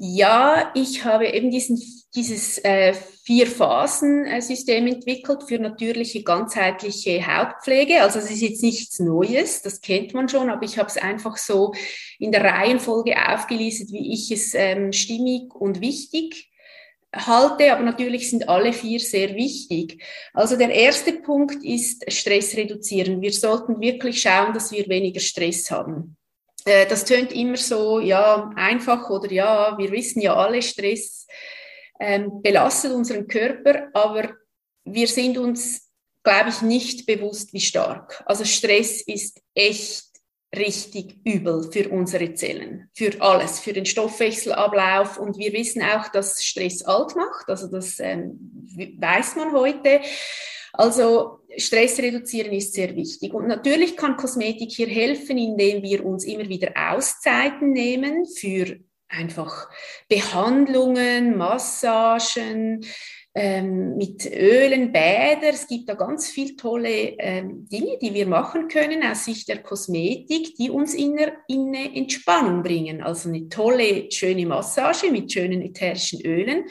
[0.00, 1.82] Ja, ich habe eben diesen,
[2.14, 8.02] dieses äh, Vier-Phasen-System entwickelt für natürliche, ganzheitliche Hautpflege.
[8.02, 11.36] Also es ist jetzt nichts Neues, das kennt man schon, aber ich habe es einfach
[11.36, 11.74] so
[12.20, 16.48] in der Reihenfolge aufgelistet, wie ich es ähm, stimmig und wichtig
[17.12, 20.00] halte, aber natürlich sind alle vier sehr wichtig.
[20.32, 23.20] Also der erste Punkt ist Stress reduzieren.
[23.20, 26.17] Wir sollten wirklich schauen, dass wir weniger Stress haben.
[26.68, 31.26] Äh, das tönt immer so, ja, einfach oder ja, wir wissen ja alle, Stress
[31.98, 34.34] ähm, belastet unseren Körper, aber
[34.84, 35.90] wir sind uns,
[36.22, 38.22] glaube ich, nicht bewusst, wie stark.
[38.26, 40.04] Also Stress ist echt
[40.54, 45.18] richtig übel für unsere Zellen, für alles, für den Stoffwechselablauf.
[45.18, 48.38] Und wir wissen auch, dass Stress alt macht, also das ähm,
[48.98, 50.00] weiß man heute.
[50.78, 53.34] Also Stress reduzieren ist sehr wichtig.
[53.34, 59.68] Und natürlich kann Kosmetik hier helfen, indem wir uns immer wieder Auszeiten nehmen für einfach
[60.08, 62.86] Behandlungen, Massagen,
[63.34, 65.48] ähm, mit Ölen, Bäder.
[65.50, 69.62] Es gibt da ganz viele tolle ähm, Dinge, die wir machen können aus Sicht der
[69.62, 73.02] Kosmetik, die uns in eine, in eine Entspannung bringen.
[73.02, 76.66] Also eine tolle, schöne Massage mit schönen ätherischen Ölen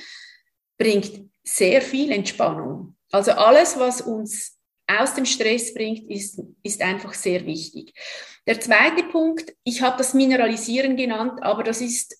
[0.77, 2.96] bringt sehr viel Entspannung.
[3.11, 7.93] Also alles, was uns aus dem Stress bringt, ist, ist einfach sehr wichtig.
[8.45, 12.17] Der zweite Punkt, ich habe das Mineralisieren genannt, aber das ist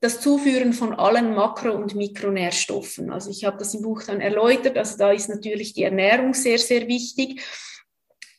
[0.00, 3.10] das Zuführen von allen Makro- und Mikronährstoffen.
[3.10, 4.76] Also ich habe das im Buch dann erläutert.
[4.76, 7.42] Also da ist natürlich die Ernährung sehr, sehr wichtig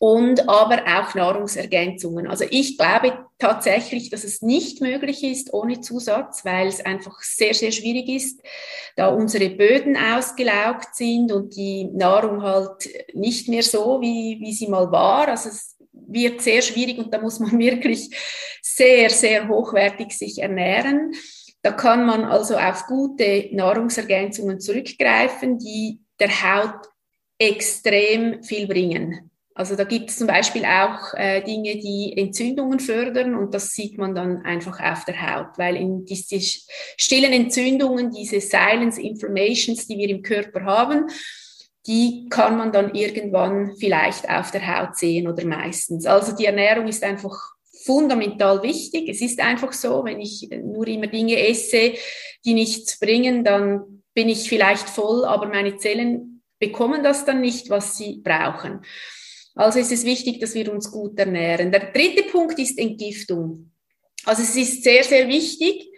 [0.05, 2.27] und aber auch Nahrungsergänzungen.
[2.27, 7.55] Also ich glaube tatsächlich, dass es nicht möglich ist ohne Zusatz, weil es einfach sehr,
[7.55, 8.39] sehr schwierig ist,
[8.95, 14.67] da unsere Böden ausgelaugt sind und die Nahrung halt nicht mehr so, wie, wie sie
[14.67, 15.27] mal war.
[15.27, 18.15] Also es wird sehr schwierig und da muss man wirklich
[18.61, 21.15] sehr, sehr hochwertig sich ernähren.
[21.63, 26.89] Da kann man also auf gute Nahrungsergänzungen zurückgreifen, die der Haut
[27.39, 29.31] extrem viel bringen.
[29.57, 33.97] Also da gibt es zum Beispiel auch äh, Dinge, die Entzündungen fördern und das sieht
[33.97, 36.41] man dann einfach auf der Haut, weil in diese
[36.97, 41.05] stillen Entzündungen, diese Silence Inflammations, die wir im Körper haben,
[41.87, 46.05] die kann man dann irgendwann vielleicht auf der Haut sehen oder meistens.
[46.05, 49.07] Also die Ernährung ist einfach fundamental wichtig.
[49.07, 51.93] Es ist einfach so, wenn ich nur immer Dinge esse,
[52.43, 57.69] die nichts bringen, dann bin ich vielleicht voll, aber meine Zellen bekommen das dann nicht,
[57.69, 58.81] was sie brauchen.
[59.55, 61.71] Also ist es wichtig, dass wir uns gut ernähren.
[61.71, 63.71] Der dritte Punkt ist Entgiftung.
[64.25, 65.89] Also es ist sehr, sehr wichtig,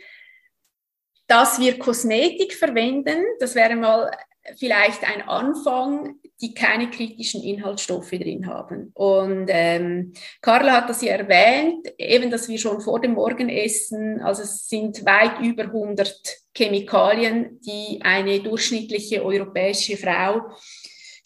[1.28, 3.18] dass wir Kosmetik verwenden.
[3.40, 4.12] Das wäre mal
[4.58, 8.92] vielleicht ein Anfang, die keine kritischen Inhaltsstoffe drin haben.
[8.94, 14.44] Und ähm, Carla hat das ja erwähnt, eben, dass wir schon vor dem Morgenessen, also
[14.44, 16.16] es sind weit über 100
[16.56, 20.42] Chemikalien, die eine durchschnittliche europäische Frau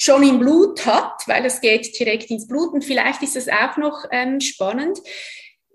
[0.01, 2.73] schon im Blut hat, weil es geht direkt ins Blut.
[2.73, 4.99] Und vielleicht ist es auch noch ähm, spannend.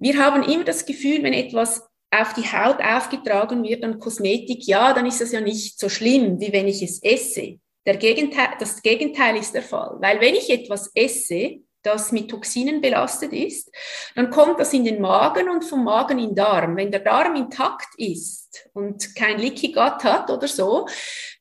[0.01, 4.93] Wir haben immer das Gefühl, wenn etwas auf die Haut aufgetragen wird an Kosmetik, ja,
[4.93, 7.61] dann ist das ja nicht so schlimm, wie wenn ich es esse.
[7.87, 12.81] Der Gegenteil, das Gegenteil ist der Fall, weil wenn ich etwas esse, das mit Toxinen
[12.81, 13.71] belastet ist,
[14.17, 16.77] dann kommt das in den Magen und vom Magen in den Darm.
[16.77, 20.89] Wenn der Darm intakt ist und kein Leaky Gut hat oder so,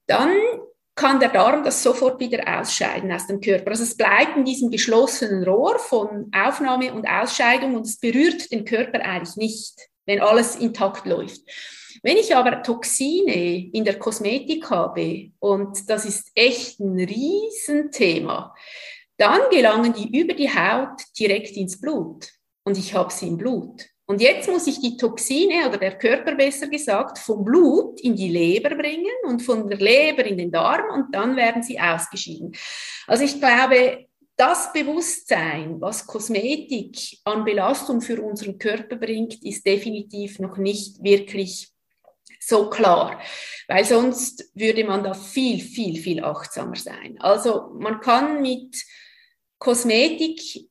[0.06, 0.30] dann
[0.96, 3.72] kann der Darm das sofort wieder ausscheiden aus dem Körper.
[3.72, 8.64] Also es bleibt in diesem geschlossenen Rohr von Aufnahme und Ausscheidung und es berührt den
[8.64, 11.42] Körper eigentlich nicht, wenn alles intakt läuft.
[12.02, 18.56] Wenn ich aber Toxine in der Kosmetik habe, und das ist echt ein Riesenthema,
[19.18, 22.32] dann gelangen die über die Haut direkt ins Blut.
[22.64, 23.86] Und ich habe sie im Blut.
[24.08, 28.30] Und jetzt muss ich die Toxine oder der Körper besser gesagt vom Blut in die
[28.30, 32.56] Leber bringen und von der Leber in den Darm und dann werden sie ausgeschieden.
[33.08, 34.06] Also ich glaube,
[34.38, 41.70] das Bewusstsein, was Kosmetik an Belastung für unseren Körper bringt, ist definitiv noch nicht wirklich
[42.40, 43.20] so klar,
[43.68, 47.16] weil sonst würde man da viel, viel, viel achtsamer sein.
[47.20, 48.84] Also man kann mit
[49.58, 50.70] Kosmetik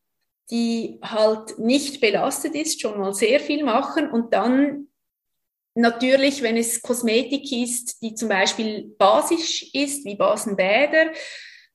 [0.50, 4.88] die halt nicht belastet ist, schon mal sehr viel machen und dann
[5.74, 11.10] natürlich, wenn es Kosmetik ist, die zum Beispiel basisch ist, wie Basenbäder,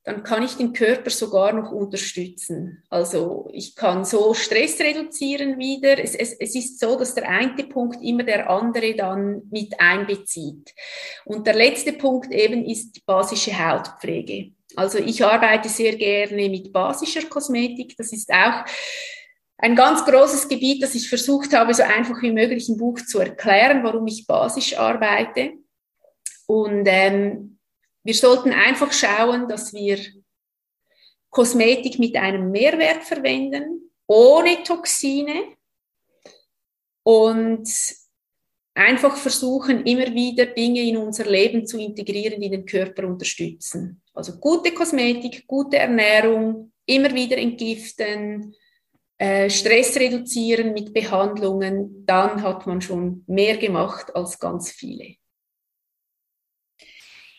[0.04, 2.84] dann kann ich den Körper sogar noch unterstützen.
[2.90, 6.02] Also ich kann so Stress reduzieren wieder.
[6.02, 10.74] Es, es, es ist so, dass der eine Punkt immer der andere dann mit einbezieht.
[11.26, 14.54] Und der letzte Punkt eben ist die basische Hautpflege.
[14.76, 17.96] Also ich arbeite sehr gerne mit basischer Kosmetik.
[17.98, 18.66] Das ist auch
[19.58, 23.20] ein ganz großes Gebiet, das ich versucht habe, so einfach wie möglich im Buch zu
[23.20, 25.54] erklären, warum ich basisch arbeite.
[26.48, 27.60] Und ähm,
[28.04, 30.00] wir sollten einfach schauen, dass wir
[31.30, 35.56] Kosmetik mit einem Mehrwert verwenden, ohne Toxine
[37.04, 37.70] und
[38.74, 43.99] einfach versuchen, immer wieder Dinge in unser Leben zu integrieren, die den Körper unterstützen.
[44.14, 48.56] Also gute Kosmetik, gute Ernährung, immer wieder entgiften,
[49.18, 55.16] äh, Stress reduzieren mit Behandlungen, dann hat man schon mehr gemacht als ganz viele.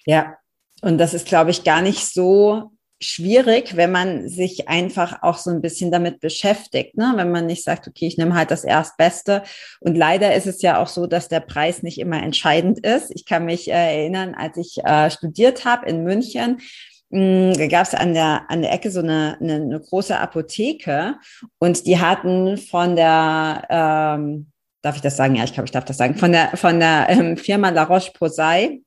[0.05, 0.37] Ja,
[0.83, 5.51] und das ist, glaube ich, gar nicht so schwierig, wenn man sich einfach auch so
[5.51, 7.13] ein bisschen damit beschäftigt, ne?
[7.17, 9.43] wenn man nicht sagt, okay, ich nehme halt das Erstbeste.
[9.81, 13.11] Und leider ist es ja auch so, dass der Preis nicht immer entscheidend ist.
[13.15, 16.61] Ich kann mich äh, erinnern, als ich äh, studiert habe in München,
[17.09, 21.17] mh, da gab es an der, an der Ecke so eine, eine, eine große Apotheke
[21.59, 24.51] und die hatten von der, ähm,
[24.83, 25.37] darf ich das sagen?
[25.37, 28.83] Ja, ich glaube, ich darf das sagen, von der, von der ähm, Firma La Roche-Posay,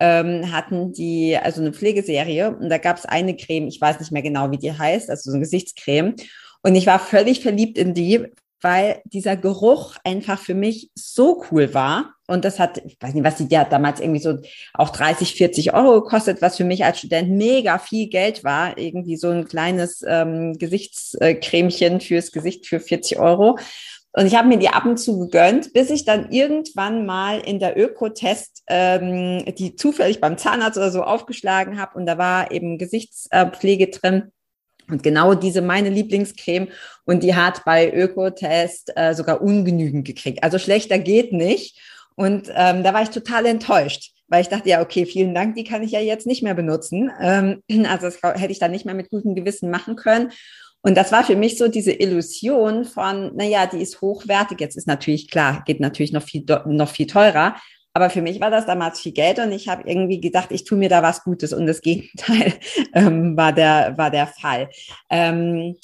[0.00, 4.12] ähm, hatten die also eine Pflegeserie und da gab es eine Creme, ich weiß nicht
[4.12, 6.16] mehr genau, wie die heißt, also so eine Gesichtscreme.
[6.62, 8.26] Und ich war völlig verliebt in die,
[8.62, 12.14] weil dieser Geruch einfach für mich so cool war.
[12.26, 14.38] Und das hat, ich weiß nicht, was die, die hat damals irgendwie so
[14.74, 18.76] auch 30, 40 Euro gekostet, was für mich als Student mega viel Geld war.
[18.78, 23.58] Irgendwie so ein kleines ähm, Gesichtscremchen fürs Gesicht für 40 Euro.
[24.12, 27.60] Und ich habe mir die ab und zu gegönnt, bis ich dann irgendwann mal in
[27.60, 32.78] der Ökotest ähm, die zufällig beim Zahnarzt oder so aufgeschlagen habe und da war eben
[32.78, 34.32] Gesichtspflege drin.
[34.88, 36.68] Und genau diese meine Lieblingscreme
[37.04, 40.42] und die hat bei Ökotest äh, sogar ungenügend gekriegt.
[40.42, 41.80] Also schlechter geht nicht.
[42.16, 45.64] Und ähm, da war ich total enttäuscht, weil ich dachte, ja, okay, vielen Dank, die
[45.64, 47.10] kann ich ja jetzt nicht mehr benutzen.
[47.20, 50.32] Ähm, also das hätte ich dann nicht mehr mit gutem Gewissen machen können.
[50.82, 54.60] Und das war für mich so diese Illusion von, naja, die ist hochwertig.
[54.60, 57.56] Jetzt ist natürlich klar, geht natürlich noch viel, noch viel teurer.
[57.92, 60.78] Aber für mich war das damals viel Geld und ich habe irgendwie gedacht, ich tue
[60.78, 62.54] mir da was Gutes und das Gegenteil
[62.94, 64.70] ähm, war, der, war der Fall.
[65.10, 65.76] Ähm,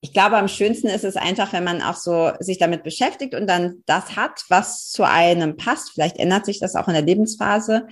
[0.00, 3.46] ich glaube, am schönsten ist es einfach, wenn man auch so sich damit beschäftigt und
[3.46, 5.92] dann das hat, was zu einem passt.
[5.92, 7.86] Vielleicht ändert sich das auch in der Lebensphase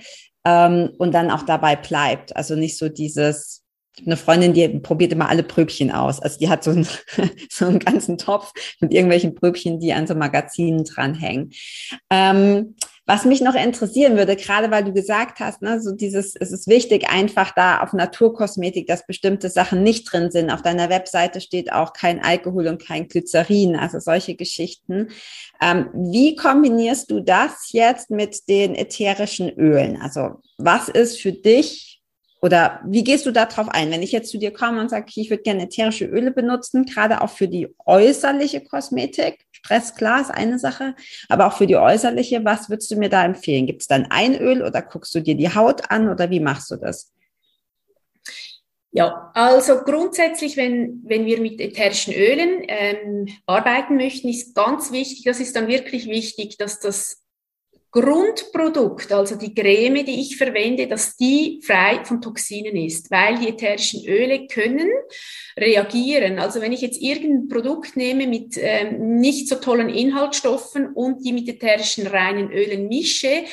[0.45, 2.35] ähm, und dann auch dabei bleibt.
[2.35, 3.62] Also nicht so dieses,
[4.05, 6.19] eine Freundin, die probiert immer alle Pröbchen aus.
[6.19, 6.87] Also die hat so einen,
[7.49, 11.51] so einen ganzen Topf mit irgendwelchen Pröbchen, die an so Magazinen dranhängen.
[12.09, 16.53] Ähm, was mich noch interessieren würde, gerade weil du gesagt hast, ne, so dieses, es
[16.53, 20.49] ist wichtig, einfach da auf Naturkosmetik, dass bestimmte Sachen nicht drin sind.
[20.49, 25.09] Auf deiner Webseite steht auch kein Alkohol und kein Glycerin, also solche Geschichten.
[25.61, 30.01] Ähm, wie kombinierst du das jetzt mit den ätherischen Ölen?
[30.01, 31.92] Also was ist für dich
[32.43, 33.89] Oder wie gehst du darauf ein?
[33.89, 37.21] Wenn ich jetzt zu dir komme und sage, ich würde gerne ätherische Öle benutzen, gerade
[37.21, 39.45] auch für die äußerliche Kosmetik.
[39.53, 40.93] Stress, klar, ist eine Sache,
[41.29, 43.65] aber auch für die äußerliche, was würdest du mir da empfehlen?
[43.65, 46.69] Gibt es dann ein Öl oder guckst du dir die Haut an oder wie machst
[46.69, 47.13] du das?
[48.91, 55.23] Ja, also grundsätzlich, wenn, wenn wir mit ätherischen Ölen ähm, arbeiten möchten, ist ganz wichtig,
[55.23, 57.22] das ist dann wirklich wichtig, dass das
[57.93, 63.49] Grundprodukt, also die Creme, die ich verwende, dass die frei von Toxinen ist, weil die
[63.49, 64.89] ätherischen Öle können
[65.55, 66.39] reagieren.
[66.39, 71.33] Also wenn ich jetzt irgendein Produkt nehme mit ähm, nicht so tollen Inhaltsstoffen und die
[71.33, 73.43] mit ätherischen reinen Ölen mische,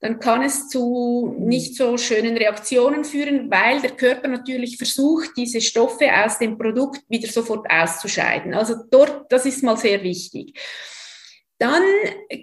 [0.00, 5.60] dann kann es zu nicht so schönen Reaktionen führen, weil der Körper natürlich versucht, diese
[5.60, 8.54] Stoffe aus dem Produkt wieder sofort auszuscheiden.
[8.54, 10.58] Also dort, das ist mal sehr wichtig.
[11.62, 11.84] Dann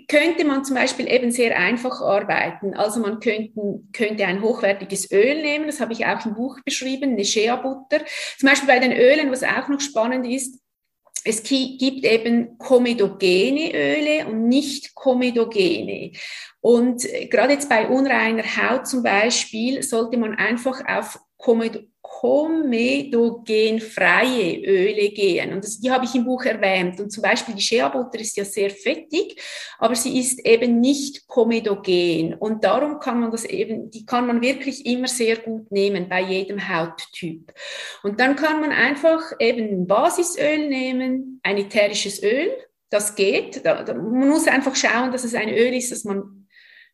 [0.08, 2.74] könnte man zum Beispiel eben sehr einfach arbeiten.
[2.74, 7.12] Also man könnte, könnte ein hochwertiges Öl nehmen, das habe ich auch im Buch beschrieben,
[7.12, 8.06] eine Shea-Butter.
[8.38, 10.62] Zum Beispiel bei den Ölen, was auch noch spannend ist,
[11.26, 16.14] es gibt eben komedogene Öle und nicht komedogene.
[16.62, 21.20] Und gerade jetzt bei unreiner Haut zum Beispiel sollte man einfach auf
[22.20, 25.54] komedogenfreie Öle gehen.
[25.54, 27.00] Und das, die habe ich im Buch erwähnt.
[27.00, 29.42] Und zum Beispiel die Shea-Butter ist ja sehr fettig,
[29.78, 32.34] aber sie ist eben nicht komedogen.
[32.34, 36.22] Und darum kann man das eben, die kann man wirklich immer sehr gut nehmen bei
[36.22, 37.54] jedem Hauttyp.
[38.04, 42.50] Und dann kann man einfach eben ein Basisöl nehmen, ein ätherisches Öl,
[42.90, 43.64] das geht.
[43.64, 46.39] Man muss einfach schauen, dass es ein Öl ist, das man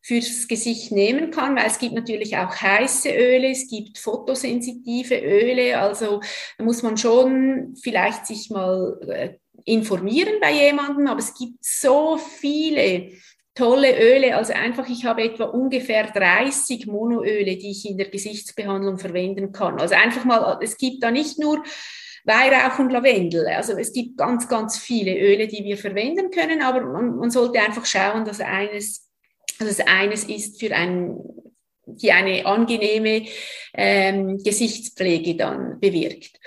[0.05, 5.79] fürs Gesicht nehmen kann, weil es gibt natürlich auch heiße Öle, es gibt fotosensitive Öle,
[5.79, 6.21] also
[6.59, 9.33] muss man schon vielleicht sich mal äh,
[9.63, 13.13] informieren bei jemandem, aber es gibt so viele
[13.55, 18.99] tolle Öle, also einfach, ich habe etwa ungefähr 30 Monoöle, die ich in der Gesichtsbehandlung
[18.99, 19.79] verwenden kann.
[19.79, 21.63] Also einfach mal, es gibt da nicht nur
[22.25, 23.47] Weihrauch und Lavendel.
[23.47, 27.59] Also es gibt ganz, ganz viele Öle, die wir verwenden können, aber man, man sollte
[27.59, 29.05] einfach schauen, dass eines
[29.59, 31.17] dass es eines ist für ein,
[31.85, 33.25] die eine angenehme
[33.73, 36.39] ähm, Gesichtspflege dann bewirkt.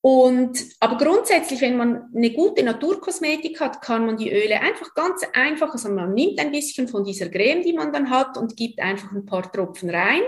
[0.00, 5.22] Und, aber grundsätzlich, wenn man eine gute Naturkosmetik hat, kann man die Öle einfach ganz
[5.32, 8.78] einfach, also man nimmt ein bisschen von dieser Creme, die man dann hat und gibt
[8.78, 10.22] einfach ein paar Tropfen rein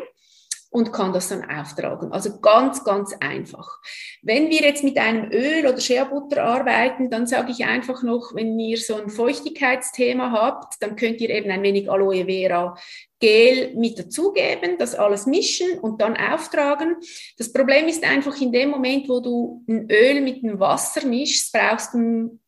[0.71, 2.13] und kann das dann auftragen.
[2.13, 3.81] Also ganz, ganz einfach.
[4.23, 8.35] Wenn wir jetzt mit einem Öl oder Shea Butter arbeiten, dann sage ich einfach noch,
[8.35, 12.77] wenn ihr so ein Feuchtigkeitsthema habt, dann könnt ihr eben ein wenig Aloe Vera
[13.19, 16.97] Gel mit dazugeben, das alles mischen und dann auftragen.
[17.37, 21.53] Das Problem ist einfach in dem Moment, wo du ein Öl mit dem Wasser mischst,
[21.53, 22.39] brauchst du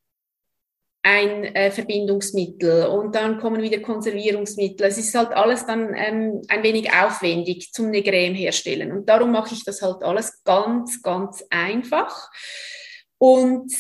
[1.03, 4.87] ein äh, Verbindungsmittel und dann kommen wieder Konservierungsmittel.
[4.87, 8.93] Es ist halt alles dann ähm, ein wenig aufwendig zum eine Creme herstellen.
[8.93, 12.31] Und darum mache ich das halt alles ganz, ganz einfach.
[13.19, 13.73] Und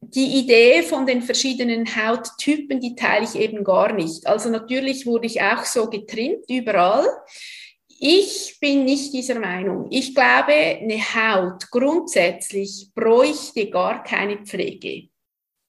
[0.00, 4.26] die Idee von den verschiedenen Hauttypen, die teile ich eben gar nicht.
[4.28, 7.04] Also natürlich wurde ich auch so getrimmt überall.
[8.00, 9.88] Ich bin nicht dieser Meinung.
[9.90, 15.08] Ich glaube, eine Haut grundsätzlich bräuchte gar keine Pflege.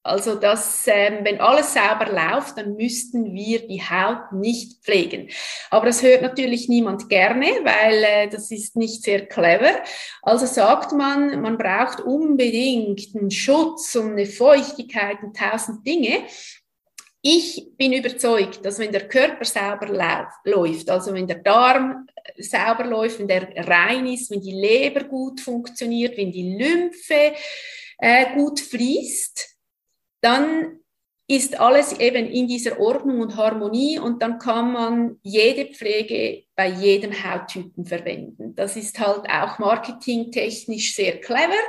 [0.01, 5.29] Also, dass, ähm, wenn alles sauber läuft, dann müssten wir die Haut nicht pflegen.
[5.69, 9.83] Aber das hört natürlich niemand gerne, weil äh, das ist nicht sehr clever.
[10.21, 16.23] Also sagt man, man braucht unbedingt einen Schutz und eine Feuchtigkeit und tausend Dinge.
[17.21, 19.87] Ich bin überzeugt, dass wenn der Körper sauber
[20.45, 25.03] läuft, also wenn der Darm äh, sauber läuft, wenn der rein ist, wenn die Leber
[25.03, 27.33] gut funktioniert, wenn die Lymphe
[27.97, 29.58] äh, gut fließt,
[30.21, 30.79] dann
[31.29, 36.69] ist alles eben in dieser Ordnung und Harmonie und dann kann man jede Pflege bei
[36.69, 38.55] jedem Hauttypen verwenden.
[38.55, 41.61] Das ist halt auch marketingtechnisch sehr clever.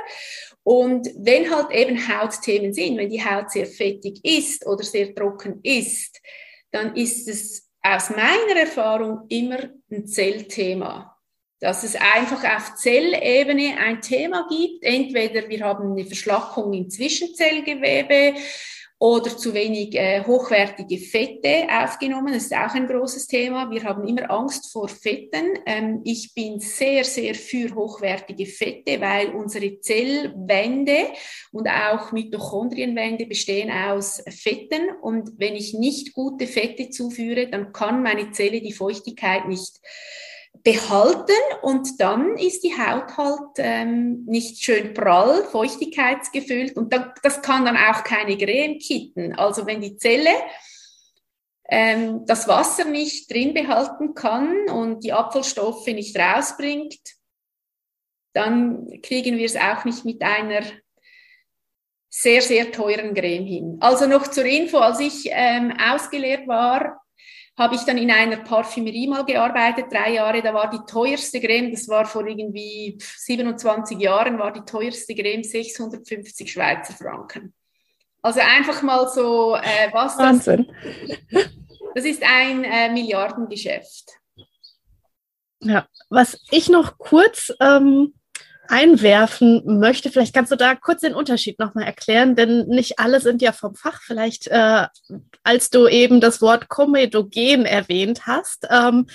[0.63, 5.59] Und wenn halt eben Hautthemen sind, wenn die Haut sehr fettig ist oder sehr trocken
[5.61, 6.19] ist,
[6.71, 9.59] dann ist es aus meiner Erfahrung immer
[9.91, 11.10] ein Zellthema
[11.61, 14.83] dass es einfach auf Zellebene ein Thema gibt.
[14.83, 18.33] Entweder wir haben eine Verschlackung im Zwischenzellgewebe
[18.97, 22.33] oder zu wenig äh, hochwertige Fette aufgenommen.
[22.33, 23.69] Das ist auch ein großes Thema.
[23.69, 25.59] Wir haben immer Angst vor Fetten.
[25.67, 31.13] Ähm, ich bin sehr, sehr für hochwertige Fette, weil unsere Zellwände
[31.51, 34.89] und auch Mitochondrienwände bestehen aus Fetten.
[35.01, 39.79] Und wenn ich nicht gute Fette zuführe, dann kann meine Zelle die Feuchtigkeit nicht
[40.63, 41.31] behalten
[41.61, 47.65] und dann ist die Haut halt ähm, nicht schön prall, feuchtigkeitsgefüllt und da, das kann
[47.65, 49.33] dann auch keine Creme kitten.
[49.33, 50.29] Also wenn die Zelle
[51.67, 56.99] ähm, das Wasser nicht drin behalten kann und die Abfallstoffe nicht rausbringt,
[58.33, 60.61] dann kriegen wir es auch nicht mit einer
[62.09, 63.77] sehr, sehr teuren Creme hin.
[63.79, 67.00] Also noch zur Info, als ich ähm, ausgelehrt war,
[67.61, 71.71] habe ich dann in einer Parfümerie mal gearbeitet, drei Jahre, da war die teuerste Creme,
[71.71, 77.53] das war vor irgendwie 27 Jahren, war die teuerste Creme 650 Schweizer Franken.
[78.21, 80.71] Also einfach mal so, äh, was Wahnsinn.
[81.31, 81.49] das...
[81.93, 84.11] Das ist ein äh, Milliardengeschäft.
[85.59, 88.13] Ja, was ich noch kurz ähm,
[88.71, 93.41] einwerfen möchte, vielleicht kannst du da kurz den Unterschied nochmal erklären, denn nicht alle sind
[93.41, 94.01] ja vom Fach.
[94.01, 94.87] Vielleicht, äh,
[95.43, 99.07] als du eben das Wort Komedogen erwähnt hast, ähm,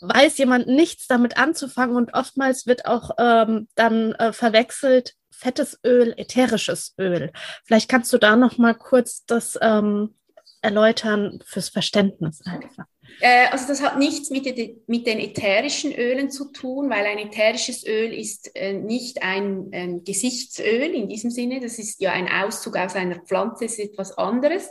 [0.00, 6.12] weiß jemand nichts damit anzufangen und oftmals wird auch ähm, dann äh, verwechselt fettes Öl,
[6.16, 7.32] ätherisches Öl.
[7.64, 10.16] Vielleicht kannst du da nochmal kurz das ähm,
[10.62, 12.86] erläutern fürs Verständnis einfach.
[13.20, 17.18] Äh, also das hat nichts mit, den, mit den ätherischen Ölen zu tun, weil ein
[17.18, 22.28] ätherisches Öl ist äh, nicht ein, ein Gesichtsöl in diesem Sinne, das ist ja ein
[22.28, 24.68] Auszug aus einer Pflanze, ist etwas anderes.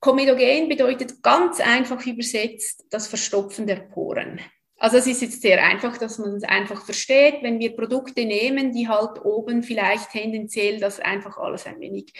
[0.00, 4.40] Komedogen bedeutet ganz einfach übersetzt das Verstopfen der Poren.
[4.84, 8.70] Also es ist jetzt sehr einfach, dass man es einfach versteht, wenn wir Produkte nehmen,
[8.70, 12.12] die halt oben vielleicht tendenziell das einfach alles ein wenig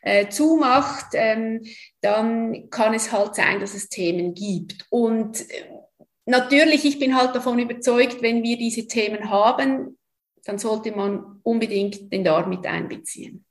[0.00, 1.62] äh, zumacht, ähm,
[2.02, 4.86] dann kann es halt sein, dass es Themen gibt.
[4.90, 5.64] Und äh,
[6.24, 9.98] natürlich, ich bin halt davon überzeugt, wenn wir diese Themen haben,
[10.44, 13.44] dann sollte man unbedingt den Darm mit einbeziehen.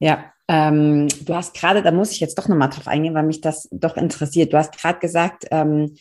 [0.00, 3.40] Ja, ähm, du hast gerade, da muss ich jetzt doch nochmal drauf eingehen, weil mich
[3.40, 4.52] das doch interessiert.
[4.52, 5.96] Du hast gerade gesagt, ähm,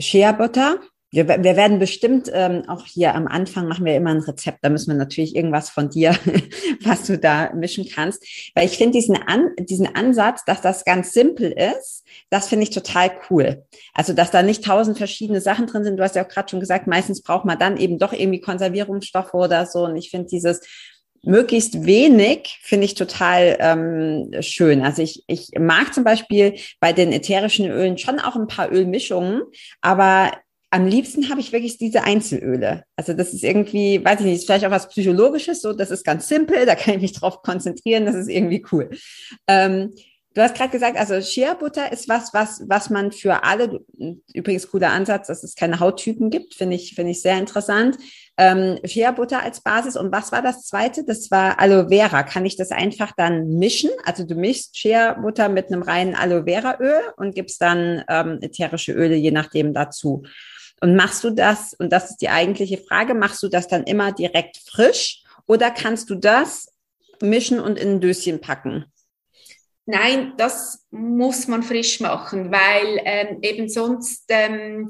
[0.00, 0.78] Shea Butter.
[1.12, 4.58] Wir, wir werden bestimmt ähm, auch hier am Anfang machen wir immer ein Rezept.
[4.62, 6.14] Da müssen wir natürlich irgendwas von dir,
[6.84, 8.24] was du da mischen kannst.
[8.54, 12.70] Weil ich finde diesen, An, diesen Ansatz, dass das ganz simpel ist, das finde ich
[12.70, 13.64] total cool.
[13.92, 15.96] Also, dass da nicht tausend verschiedene Sachen drin sind.
[15.96, 19.34] Du hast ja auch gerade schon gesagt, meistens braucht man dann eben doch irgendwie Konservierungsstoffe
[19.34, 19.86] oder so.
[19.86, 20.60] Und ich finde dieses,
[21.22, 24.82] möglichst wenig finde ich total ähm, schön.
[24.82, 29.42] Also ich, ich mag zum Beispiel bei den ätherischen Ölen schon auch ein paar Ölmischungen,
[29.80, 30.32] aber
[30.70, 32.84] am liebsten habe ich wirklich diese Einzelöle.
[32.96, 36.28] Also das ist irgendwie, weiß ich nicht, vielleicht auch was Psychologisches, so das ist ganz
[36.28, 38.90] simpel, da kann ich mich drauf konzentrieren, das ist irgendwie cool.
[39.48, 39.92] Ähm,
[40.32, 43.84] Du hast gerade gesagt, also Shea Butter ist was, was, was man für alle,
[44.32, 47.98] übrigens cooler Ansatz, dass es keine Hauttypen gibt, finde ich, finde ich sehr interessant.
[48.40, 49.96] Ähm, Shea Butter als Basis.
[49.98, 51.04] Und was war das zweite?
[51.04, 52.22] Das war Aloe Vera.
[52.22, 53.90] Kann ich das einfach dann mischen?
[54.06, 58.38] Also du mischst Shea Butter mit einem reinen Aloe Vera Öl und gibst dann ähm,
[58.40, 60.22] ätherische Öle je nachdem dazu.
[60.80, 64.10] Und machst du das, und das ist die eigentliche Frage, machst du das dann immer
[64.10, 66.72] direkt frisch oder kannst du das
[67.20, 68.86] mischen und in ein Döschen packen?
[69.84, 74.88] Nein, das muss man frisch machen, weil ähm, eben sonst ähm,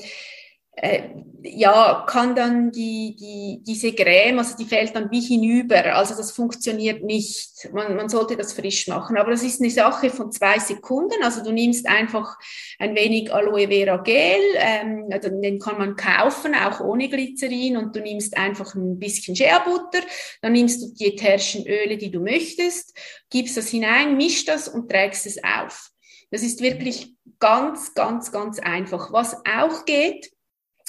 [0.83, 1.03] äh,
[1.43, 5.95] ja, kann dann die, die, diese Creme, also die fällt dann wie hinüber.
[5.95, 7.68] Also das funktioniert nicht.
[7.72, 9.16] Man, man sollte das frisch machen.
[9.16, 11.22] Aber das ist eine Sache von zwei Sekunden.
[11.22, 12.37] Also du nimmst einfach
[12.78, 17.76] ein wenig Aloe Vera Gel, ähm, also den kann man kaufen, auch ohne Glycerin.
[17.76, 20.05] Und du nimmst einfach ein bisschen Shea Butter.
[20.43, 22.97] Dann nimmst du die ätherischen Öle, die du möchtest,
[23.31, 25.91] gibst das hinein, mischst das und trägst es auf.
[26.31, 29.12] Das ist wirklich ganz, ganz, ganz einfach.
[29.12, 30.31] Was auch geht,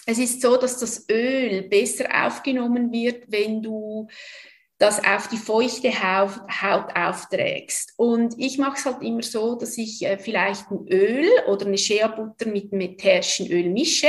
[0.05, 4.07] es ist so, dass das Öl besser aufgenommen wird, wenn du
[4.81, 7.93] das auf die feuchte Haut, aufträgst.
[7.97, 11.77] Und ich mache es halt immer so, dass ich äh, vielleicht ein Öl oder eine
[11.77, 14.07] Shea Butter mit einem ätherischen Öl mische,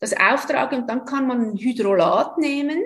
[0.00, 2.82] das auftrage und dann kann man ein Hydrolat nehmen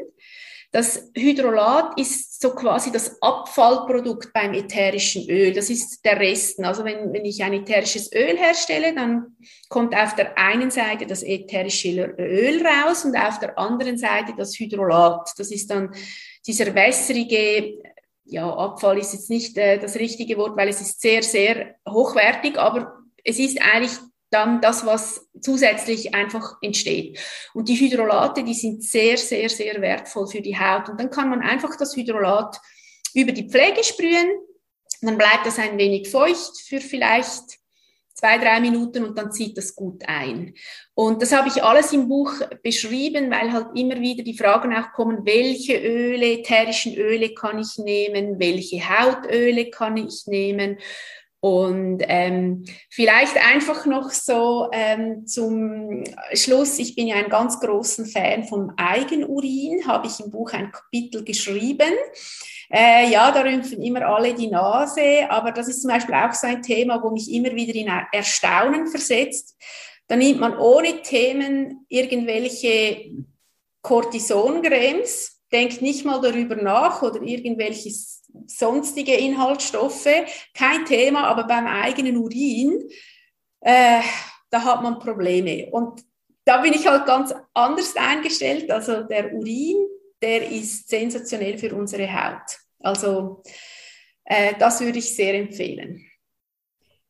[0.73, 5.53] das Hydrolat ist so quasi das Abfallprodukt beim ätherischen Öl.
[5.53, 6.64] Das ist der Resten.
[6.64, 9.37] Also wenn, wenn ich ein ätherisches Öl herstelle, dann
[9.69, 14.59] kommt auf der einen Seite das ätherische Öl raus und auf der anderen Seite das
[14.59, 15.33] Hydrolat.
[15.39, 15.95] Das ist dann
[16.47, 17.79] dieser wässrige,
[18.25, 22.59] ja, Abfall ist jetzt nicht äh, das richtige Wort, weil es ist sehr, sehr hochwertig,
[22.59, 23.93] aber es ist eigentlich
[24.37, 27.18] dann das, was zusätzlich einfach entsteht.
[27.55, 30.91] Und die Hydrolate, die sind sehr, sehr, sehr wertvoll für die Haut.
[30.91, 32.61] Und dann kann man einfach das Hydrolat
[33.14, 34.30] über die Pflege sprühen.
[35.01, 37.59] Dann bleibt das ein wenig feucht für vielleicht
[38.12, 40.55] zwei, drei Minuten und dann zieht das gut ein.
[40.95, 42.32] Und das habe ich alles im Buch
[42.62, 47.78] beschrieben, weil halt immer wieder die Fragen auch kommen, welche Öle, ätherischen Öle kann ich
[47.78, 50.78] nehmen, welche Hautöle kann ich nehmen.
[51.47, 58.05] Und ähm, vielleicht einfach noch so ähm, zum Schluss, ich bin ja ein ganz großer
[58.05, 61.92] Fan vom Eigenurin, habe ich im Buch ein Kapitel geschrieben.
[62.68, 66.49] Äh, ja, da rümpfen immer alle die Nase, aber das ist zum Beispiel auch so
[66.49, 69.57] ein Thema, wo mich immer wieder in Erstaunen versetzt.
[70.09, 73.24] Da nimmt man ohne Themen irgendwelche
[73.82, 77.91] Cortison-Cremes, denkt nicht mal darüber nach oder irgendwelche
[78.47, 80.07] sonstige Inhaltsstoffe,
[80.53, 82.87] kein Thema, aber beim eigenen Urin,
[83.61, 84.03] äh,
[84.51, 85.71] da hat man Probleme.
[85.71, 86.03] Und
[86.45, 88.71] da bin ich halt ganz anders eingestellt.
[88.71, 89.89] Also der Urin,
[90.21, 92.59] der ist sensationell für unsere Haut.
[92.81, 93.43] Also
[94.25, 96.05] äh, das würde ich sehr empfehlen.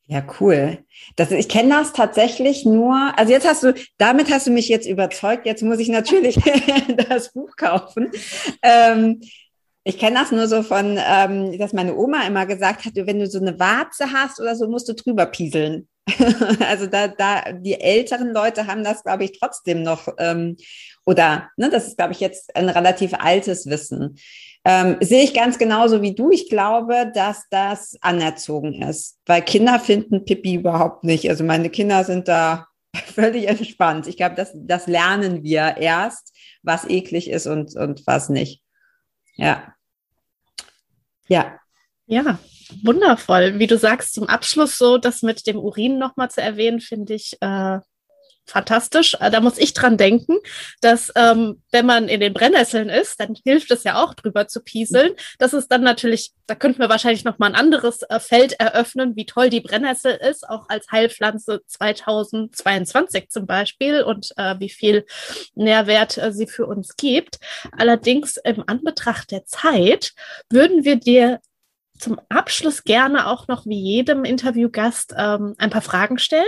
[0.09, 0.79] Ja, cool.
[1.17, 4.87] Das, ich kenne das tatsächlich nur, also jetzt hast du, damit hast du mich jetzt
[4.87, 6.37] überzeugt, jetzt muss ich natürlich
[7.09, 8.11] das Buch kaufen.
[8.63, 9.21] Ähm,
[9.83, 13.27] ich kenne das nur so von, ähm, dass meine Oma immer gesagt hat, wenn du
[13.27, 15.89] so eine Warze hast oder so, musst du drüber pieseln.
[16.69, 20.57] also da, da, die älteren Leute haben das, glaube ich, trotzdem noch, ähm,
[21.05, 24.19] oder, ne, das ist, glaube ich, jetzt ein relativ altes Wissen.
[24.69, 26.33] Ähm, sehe ich ganz genauso wie du.
[26.33, 31.31] Ich glaube, dass das anerzogen ist, weil Kinder finden Pipi überhaupt nicht.
[31.31, 32.67] Also meine Kinder sind da
[33.15, 34.09] völlig entspannt.
[34.09, 38.61] Ich glaube, das, das lernen wir erst, was eklig ist und, und was nicht.
[39.37, 39.73] Ja.
[41.29, 41.61] Ja.
[42.07, 42.41] Ja,
[42.83, 43.61] wundervoll.
[43.61, 47.37] Wie du sagst, zum Abschluss so, das mit dem Urin nochmal zu erwähnen, finde ich
[47.41, 47.79] äh,
[48.47, 49.17] fantastisch.
[49.21, 50.39] Äh, da muss ich dran denken,
[50.81, 54.61] dass ähm, wenn man in den Brennnesseln ist, dann hilft es ja auch drüber zu
[54.61, 55.15] pieseln.
[55.39, 59.17] Das ist dann natürlich, da könnten wir wahrscheinlich noch mal ein anderes äh, Feld eröffnen,
[59.17, 65.05] wie toll die Brennnessel ist, auch als Heilpflanze 2022 zum Beispiel und äh, wie viel
[65.55, 67.39] Nährwert äh, sie für uns gibt.
[67.77, 70.13] Allerdings im Anbetracht der Zeit
[70.51, 71.41] würden wir dir
[71.99, 76.45] zum Abschluss gerne auch noch wie jedem Interviewgast ähm, ein paar Fragen stellen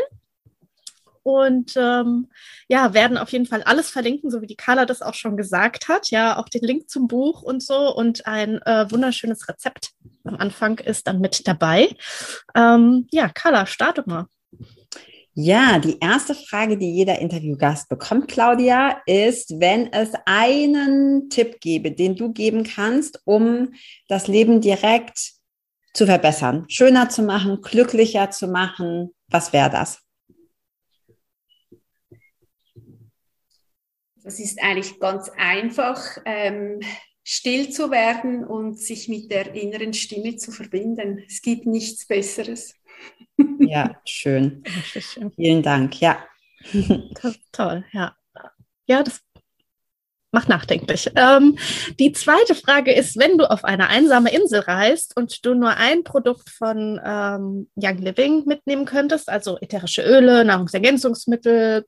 [1.29, 2.29] und ähm,
[2.68, 5.87] ja, werden auf jeden Fall alles verlinken, so wie die Carla das auch schon gesagt
[5.87, 6.11] hat.
[6.11, 9.91] Ja, auch den Link zum Buch und so und ein äh, wunderschönes Rezept
[10.24, 11.91] am Anfang ist dann mit dabei.
[12.55, 14.24] Ähm, ja, Carla, starte mal.
[15.35, 21.93] Ja, die erste Frage, die jeder Interviewgast bekommt, Claudia, ist, wenn es einen Tipp gäbe,
[21.93, 23.74] den du geben kannst, um
[24.09, 25.35] das Leben direkt
[25.93, 30.08] zu verbessern, schöner zu machen, glücklicher zu machen, was wäre das?
[34.29, 36.81] Das ist eigentlich ganz einfach, ähm,
[37.24, 41.24] still zu werden und sich mit der inneren Stimme zu verbinden.
[41.26, 42.74] Es gibt nichts Besseres.
[43.61, 44.64] Ja, schön.
[45.37, 46.01] Vielen Dank.
[46.01, 46.22] Ja.
[47.53, 48.16] Toll, ja.
[48.87, 49.20] Ja, das
[50.31, 51.11] macht nachdenklich.
[51.14, 51.57] Ähm,
[51.99, 56.05] die zweite Frage ist, wenn du auf eine einsame Insel reist und du nur ein
[56.05, 61.87] Produkt von ähm, Young Living mitnehmen könntest, also ätherische Öle, Nahrungsergänzungsmittel,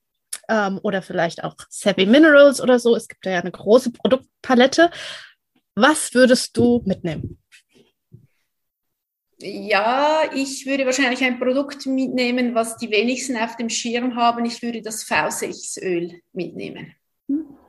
[0.51, 2.97] ähm, oder vielleicht auch Savvy Minerals oder so.
[2.97, 4.91] Es gibt ja eine große Produktpalette.
[5.75, 7.39] Was würdest du mitnehmen?
[9.39, 14.45] Ja, ich würde wahrscheinlich ein Produkt mitnehmen, was die wenigsten auf dem Schirm haben.
[14.45, 16.95] Ich würde das V6-Öl mitnehmen.
[17.27, 17.60] Mhm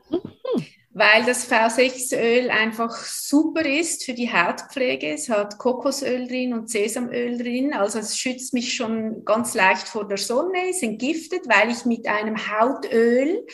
[0.93, 5.13] weil das V6-Öl einfach super ist für die Hautpflege.
[5.13, 10.07] Es hat Kokosöl drin und Sesamöl drin, also es schützt mich schon ganz leicht vor
[10.07, 13.45] der Sonne, ist entgiftet, weil ich mit einem Hautöl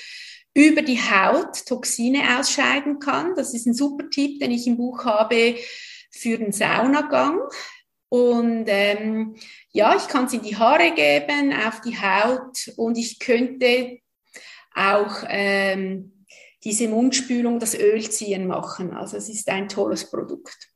[0.55, 3.35] über die Haut Toxine ausscheiden kann.
[3.35, 5.55] Das ist ein super Tipp, den ich im Buch habe
[6.09, 7.39] für den Saunagang.
[8.09, 9.35] Und ähm,
[9.71, 13.99] ja, ich kann es in die Haare geben, auf die Haut und ich könnte
[14.73, 16.16] auch ähm,
[16.67, 18.93] diese Mundspülung, das Ölziehen machen.
[18.93, 20.67] Also es ist ein tolles Produkt.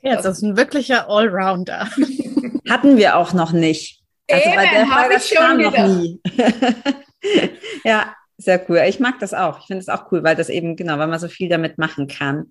[0.00, 1.90] Ja, das ist ein wirklicher Allrounder.
[2.70, 4.00] Hatten wir auch noch nicht.
[4.30, 6.20] Also Eben, bei der Frage ich kam noch nie.
[7.84, 8.80] ja, sehr cool.
[8.86, 9.58] Ich mag das auch.
[9.58, 12.06] Ich finde es auch cool, weil das eben, genau, weil man so viel damit machen
[12.06, 12.46] kann.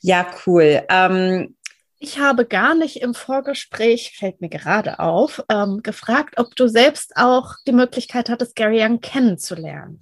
[0.00, 0.84] Ja, cool.
[0.88, 1.54] Ähm,
[1.98, 7.12] ich habe gar nicht im Vorgespräch, fällt mir gerade auf, ähm, gefragt, ob du selbst
[7.16, 10.00] auch die Möglichkeit hattest, Gary Young kennenzulernen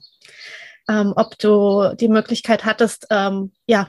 [0.91, 3.89] ähm, ob du die Möglichkeit hattest, ähm, ja,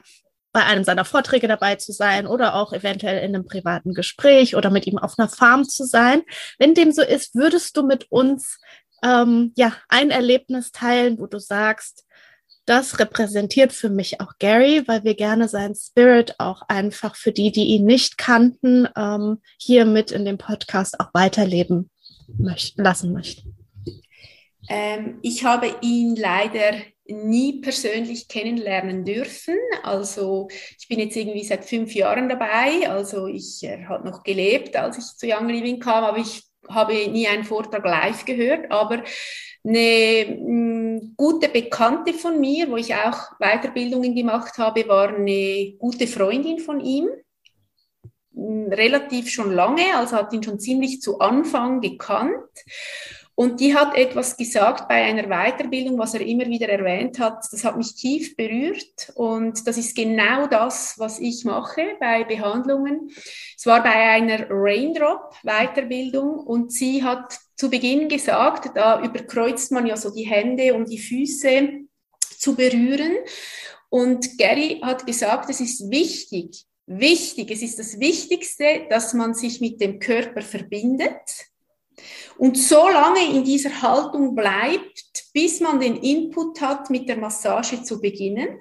[0.54, 4.70] bei einem seiner Vorträge dabei zu sein oder auch eventuell in einem privaten Gespräch oder
[4.70, 6.24] mit ihm auf einer Farm zu sein.
[6.60, 8.60] Wenn dem so ist, würdest du mit uns
[9.02, 12.06] ähm, ja ein Erlebnis teilen, wo du sagst,
[12.66, 17.52] das repräsentiert für mich auch Gary, weil wir gerne seinen Spirit auch einfach für die,
[17.52, 21.90] die ihn nicht kannten, ähm, hier mit in dem Podcast auch weiterleben
[22.38, 23.61] möchten, lassen möchten.
[24.70, 26.74] Ähm, ich habe ihn leider
[27.06, 29.56] nie persönlich kennenlernen dürfen.
[29.84, 30.48] Also
[30.80, 32.90] ich bin jetzt irgendwie seit fünf Jahren dabei.
[32.90, 36.94] Also ich, er hat noch gelebt, als ich zu Young Living kam, aber ich habe
[36.94, 38.72] nie einen Vortrag live gehört.
[38.72, 39.04] Aber
[39.64, 45.74] eine mh, mm, gute Bekannte von mir, wo ich auch Weiterbildungen gemacht habe, war eine
[45.78, 47.08] gute Freundin von ihm
[48.32, 52.50] mm, relativ schon lange, also hat ihn schon ziemlich zu Anfang gekannt.
[53.42, 57.44] Und die hat etwas gesagt bei einer Weiterbildung, was er immer wieder erwähnt hat.
[57.52, 63.10] Das hat mich tief berührt und das ist genau das, was ich mache bei Behandlungen.
[63.58, 69.98] Es war bei einer Raindrop-Weiterbildung und sie hat zu Beginn gesagt, da überkreuzt man ja
[69.98, 71.68] so die Hände, um die Füße
[72.38, 73.16] zu berühren.
[73.90, 79.60] Und Gary hat gesagt, es ist wichtig, wichtig, es ist das Wichtigste, dass man sich
[79.62, 81.51] mit dem Körper verbindet
[82.42, 87.84] und so lange in dieser Haltung bleibt, bis man den Input hat, mit der Massage
[87.84, 88.60] zu beginnen.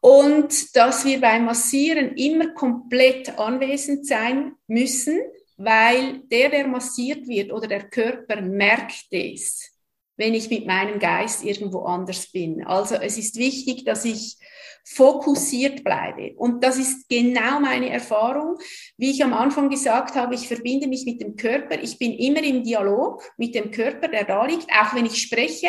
[0.00, 5.18] Und dass wir beim Massieren immer komplett anwesend sein müssen,
[5.56, 9.71] weil der, der massiert wird oder der Körper merkt es,
[10.16, 12.64] wenn ich mit meinem Geist irgendwo anders bin.
[12.64, 14.36] Also es ist wichtig, dass ich
[14.84, 16.34] fokussiert bleibe.
[16.36, 18.58] Und das ist genau meine Erfahrung.
[18.96, 21.80] Wie ich am Anfang gesagt habe, ich verbinde mich mit dem Körper.
[21.80, 25.68] Ich bin immer im Dialog mit dem Körper, der da liegt, auch wenn ich spreche.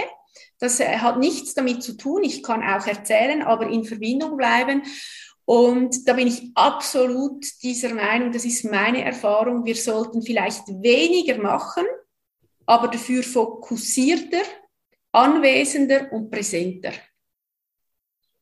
[0.60, 2.24] Das äh, hat nichts damit zu tun.
[2.24, 4.84] Ich kann auch erzählen, aber in Verbindung bleiben.
[5.46, 11.38] Und da bin ich absolut dieser Meinung, das ist meine Erfahrung, wir sollten vielleicht weniger
[11.38, 11.84] machen,
[12.66, 14.44] aber dafür fokussierter,
[15.12, 16.94] anwesender und präsenter.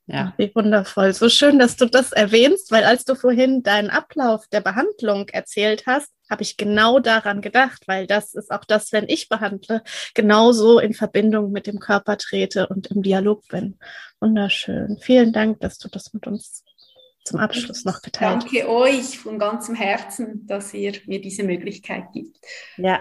[0.07, 1.13] Ja, wie wundervoll.
[1.13, 5.83] So schön, dass du das erwähnst, weil als du vorhin deinen Ablauf der Behandlung erzählt
[5.85, 10.79] hast, habe ich genau daran gedacht, weil das ist auch das, wenn ich behandle, genauso
[10.79, 13.77] in Verbindung mit dem Körper trete und im Dialog bin.
[14.19, 14.97] Wunderschön.
[14.99, 16.65] Vielen Dank, dass du das mit uns
[17.23, 18.53] zum Abschluss noch geteilt hast.
[18.53, 22.37] Danke euch von ganzem Herzen, dass ihr mir diese Möglichkeit gibt.
[22.77, 22.99] Ja,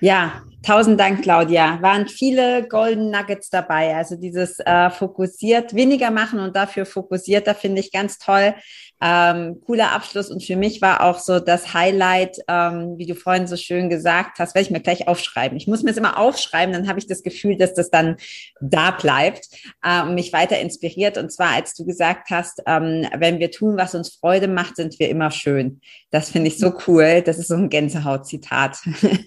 [0.00, 1.80] ja, tausend Dank, Claudia.
[1.82, 3.94] Waren viele Golden Nuggets dabei.
[3.96, 8.54] Also dieses äh, fokussiert, weniger machen und dafür fokussierter finde ich ganz toll.
[9.02, 13.46] Ähm, cooler Abschluss und für mich war auch so das Highlight, ähm, wie du vorhin
[13.46, 15.56] so schön gesagt hast, werde ich mir gleich aufschreiben.
[15.56, 18.16] Ich muss mir es immer aufschreiben, dann habe ich das Gefühl, dass das dann
[18.60, 19.48] da bleibt
[19.82, 21.16] äh, und mich weiter inspiriert.
[21.16, 24.98] Und zwar, als du gesagt hast, ähm, wenn wir tun, was uns Freude macht, sind
[24.98, 25.80] wir immer schön.
[26.10, 27.22] Das finde ich so cool.
[27.22, 28.78] Das ist so ein Gänsehaut-Zitat.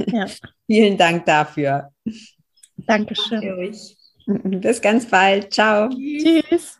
[0.07, 0.27] Ja.
[0.67, 1.91] Vielen Dank dafür.
[2.77, 3.41] Dankeschön.
[3.41, 3.71] Danke
[4.59, 5.53] Bis ganz bald.
[5.53, 5.89] Ciao.
[5.89, 6.79] Tschüss.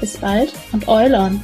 [0.00, 1.40] Bis bald und Eul on!